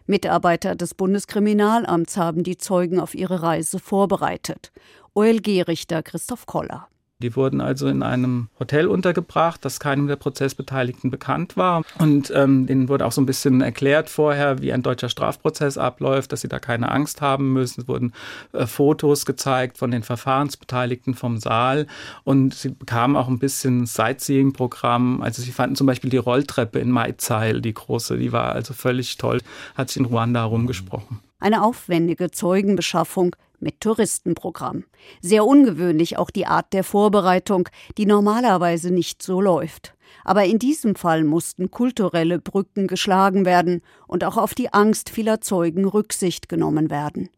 Mitarbeiter 0.08 0.76
des 0.76 0.94
Bundeskriminalamts 0.94 2.18
haben 2.18 2.44
die 2.44 2.58
Zeugen 2.58 3.00
auf 3.00 3.16
ihre 3.16 3.42
Reise 3.42 3.80
vorbereitet. 3.80 4.72
OLG-Richter 5.16 6.04
Christoph 6.04 6.46
Koller. 6.46 6.88
Die 7.20 7.34
wurden 7.38 7.62
also 7.62 7.88
in 7.88 8.04
einem 8.04 8.50
Hotel 8.60 8.88
untergebracht, 8.88 9.64
das 9.64 9.80
keinem 9.80 10.08
der 10.08 10.18
Prozessbeteiligten 10.18 11.10
bekannt 11.10 11.56
war. 11.56 11.84
Und 11.98 12.30
ähm, 12.36 12.68
denen 12.68 12.90
wurde 12.90 13.06
auch 13.06 13.14
so 13.14 13.22
ein 13.22 13.26
bisschen 13.26 13.62
erklärt 13.62 14.10
vorher, 14.10 14.62
wie 14.62 14.74
ein 14.74 14.84
deutscher 14.84 15.08
Strafprozess 15.08 15.78
abläuft, 15.78 16.34
dass 16.34 16.42
sie 16.42 16.50
da 16.50 16.60
keine 16.60 16.92
Angst 16.92 17.22
haben 17.22 17.54
müssen. 17.54 17.82
Es 17.82 17.88
wurden 17.88 18.12
äh, 18.52 18.68
Fotos 18.68 19.26
gezeigt 19.26 19.78
von 19.78 19.92
den 19.92 20.04
Verfahrensbeteiligten 20.04 21.14
vom 21.14 21.38
Saal 21.38 21.88
und 22.26 22.54
sie 22.54 22.70
bekamen 22.70 23.16
auch 23.16 23.30
ein 23.30 23.40
bisschen 23.40 23.86
Sightseeing-Programm. 23.86 25.22
Also 25.22 25.42
sie 25.42 25.54
fanden 25.54 25.78
zum 25.78 25.88
Beispiel 25.88 26.10
die 26.10 26.18
Rolltreppe 26.18 26.80
in 26.80 26.92
Maizeil, 26.92 27.62
die 27.62 27.74
große, 27.74 28.18
die 28.18 28.34
war 28.34 28.52
also 28.52 28.74
völlig 28.74 29.16
toll, 29.16 29.40
hat 29.76 29.88
sich 29.88 29.98
in 29.98 30.06
Ruanda 30.06 30.42
herumgesprochen. 30.42 31.22
Eine 31.40 31.64
aufwendige 31.64 32.32
Zeugenbeschaffung 32.32 33.36
mit 33.60 33.82
Touristenprogramm. 33.82 34.86
Sehr 35.22 35.46
ungewöhnlich 35.46 36.18
auch 36.18 36.30
die 36.30 36.46
Art 36.46 36.74
der 36.74 36.84
Vorbereitung, 36.84 37.70
die 37.98 38.06
normalerweise 38.06 38.92
nicht 38.92 39.22
so 39.22 39.42
läuft. 39.42 39.96
Aber 40.24 40.46
in 40.46 40.60
diesem 40.60 40.96
Fall 40.96 41.24
mussten 41.24 41.72
kulturelle 41.72 42.40
Brücken 42.40 42.88
geschlagen 42.88 43.46
werden 43.46 43.82
und 44.08 44.24
auch 44.24 44.38
auf 44.38 44.54
die 44.54 44.74
Angst 44.74 45.10
vieler 45.10 45.42
Zeugen 45.42 45.86
Rücksicht 45.86 46.50
genommen 46.50 46.90
werden. 46.90 47.30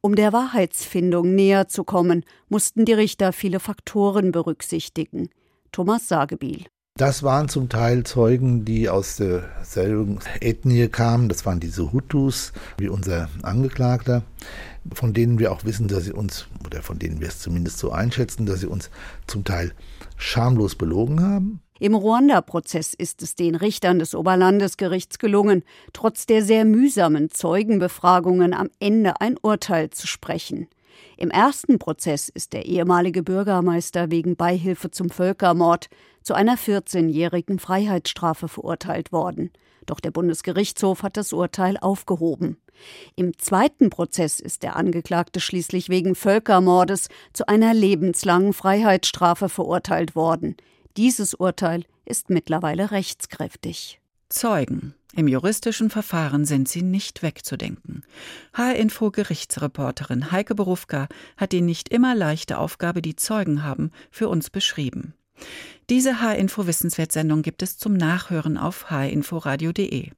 Um 0.00 0.16
der 0.16 0.32
Wahrheitsfindung 0.32 1.34
näher 1.34 1.68
zu 1.68 1.84
kommen, 1.84 2.24
mussten 2.48 2.84
die 2.84 2.94
Richter 2.94 3.32
viele 3.32 3.60
Faktoren 3.60 4.32
berücksichtigen. 4.32 5.28
Thomas 5.72 6.08
Sagebiel. 6.08 6.64
Das 6.96 7.22
waren 7.22 7.48
zum 7.48 7.70
Teil 7.70 8.04
Zeugen, 8.04 8.64
die 8.66 8.90
aus 8.90 9.16
derselben 9.16 10.18
Ethnie 10.40 10.88
kamen. 10.88 11.30
Das 11.30 11.46
waren 11.46 11.58
diese 11.58 11.92
Hutus, 11.92 12.52
wie 12.76 12.88
unser 12.88 13.30
Angeklagter 13.42 14.22
von 14.94 15.12
denen 15.12 15.38
wir 15.38 15.52
auch 15.52 15.64
wissen, 15.64 15.88
dass 15.88 16.04
sie 16.04 16.12
uns, 16.12 16.46
oder 16.64 16.82
von 16.82 16.98
denen 16.98 17.20
wir 17.20 17.28
es 17.28 17.38
zumindest 17.38 17.78
so 17.78 17.90
einschätzen, 17.90 18.46
dass 18.46 18.60
sie 18.60 18.66
uns 18.66 18.90
zum 19.26 19.44
Teil 19.44 19.72
schamlos 20.16 20.74
belogen 20.74 21.20
haben. 21.20 21.60
Im 21.78 21.94
Ruanda-Prozess 21.94 22.92
ist 22.92 23.22
es 23.22 23.36
den 23.36 23.54
Richtern 23.54 23.98
des 23.98 24.14
Oberlandesgerichts 24.14 25.18
gelungen, 25.18 25.64
trotz 25.92 26.26
der 26.26 26.44
sehr 26.44 26.64
mühsamen 26.64 27.30
Zeugenbefragungen 27.30 28.52
am 28.52 28.68
Ende 28.80 29.20
ein 29.20 29.36
Urteil 29.40 29.90
zu 29.90 30.06
sprechen. 30.06 30.68
Im 31.16 31.30
ersten 31.30 31.78
Prozess 31.78 32.28
ist 32.28 32.52
der 32.52 32.66
ehemalige 32.66 33.22
Bürgermeister 33.22 34.10
wegen 34.10 34.36
Beihilfe 34.36 34.90
zum 34.90 35.10
Völkermord 35.10 35.88
zu 36.22 36.34
einer 36.34 36.56
14-jährigen 36.56 37.58
Freiheitsstrafe 37.58 38.48
verurteilt 38.48 39.12
worden. 39.12 39.50
Doch 39.86 40.00
der 40.00 40.10
Bundesgerichtshof 40.10 41.02
hat 41.02 41.16
das 41.16 41.32
Urteil 41.32 41.76
aufgehoben. 41.78 42.58
Im 43.16 43.36
zweiten 43.38 43.90
Prozess 43.90 44.40
ist 44.40 44.62
der 44.62 44.76
Angeklagte 44.76 45.40
schließlich 45.40 45.88
wegen 45.88 46.14
Völkermordes 46.14 47.08
zu 47.32 47.48
einer 47.48 47.74
lebenslangen 47.74 48.52
Freiheitsstrafe 48.52 49.48
verurteilt 49.48 50.14
worden. 50.14 50.56
Dieses 50.96 51.34
Urteil 51.34 51.84
ist 52.04 52.30
mittlerweile 52.30 52.90
rechtskräftig. 52.90 54.00
Zeugen. 54.28 54.94
Im 55.14 55.26
juristischen 55.26 55.90
Verfahren 55.90 56.44
sind 56.44 56.68
sie 56.68 56.82
nicht 56.82 57.22
wegzudenken. 57.22 58.04
H-Info-Gerichtsreporterin 58.54 60.30
Heike 60.30 60.54
Berufka 60.54 61.08
hat 61.36 61.52
die 61.52 61.62
nicht 61.62 61.88
immer 61.88 62.14
leichte 62.14 62.58
Aufgabe, 62.58 63.02
die 63.02 63.16
Zeugen 63.16 63.64
haben, 63.64 63.90
für 64.10 64.28
uns 64.28 64.50
beschrieben. 64.50 65.14
Diese 65.90 66.20
H-Info-Wissenswert-Sendung 66.20 67.42
gibt 67.42 67.62
es 67.62 67.76
zum 67.76 67.94
Nachhören 67.94 68.56
auf 68.56 68.90
hinforadio.de. 68.90 70.10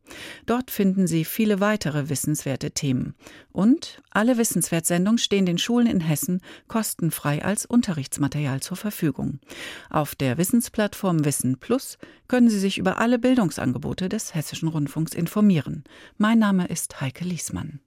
Dort 0.44 0.70
finden 0.70 1.06
Sie 1.06 1.24
viele 1.24 1.60
weitere 1.60 2.10
wissenswerte 2.10 2.72
Themen. 2.72 3.14
Und 3.52 4.02
alle 4.10 4.36
Wissenswert-Sendungen 4.36 5.16
stehen 5.16 5.46
den 5.46 5.56
Schulen 5.56 5.86
in 5.86 6.00
Hessen 6.00 6.42
kostenfrei 6.68 7.42
als 7.42 7.64
Unterrichtsmaterial 7.64 8.60
zur 8.60 8.76
Verfügung. 8.76 9.40
Auf 9.88 10.14
der 10.14 10.36
Wissensplattform 10.36 11.24
Wissen 11.24 11.58
Plus 11.58 11.96
können 12.28 12.50
Sie 12.50 12.60
sich 12.60 12.76
über 12.76 12.98
alle 12.98 13.18
Bildungsangebote 13.18 14.10
des 14.10 14.34
Hessischen 14.34 14.68
Rundfunks 14.68 15.14
informieren. 15.14 15.84
Mein 16.18 16.38
Name 16.38 16.66
ist 16.66 17.00
Heike 17.00 17.24
Liesmann. 17.24 17.80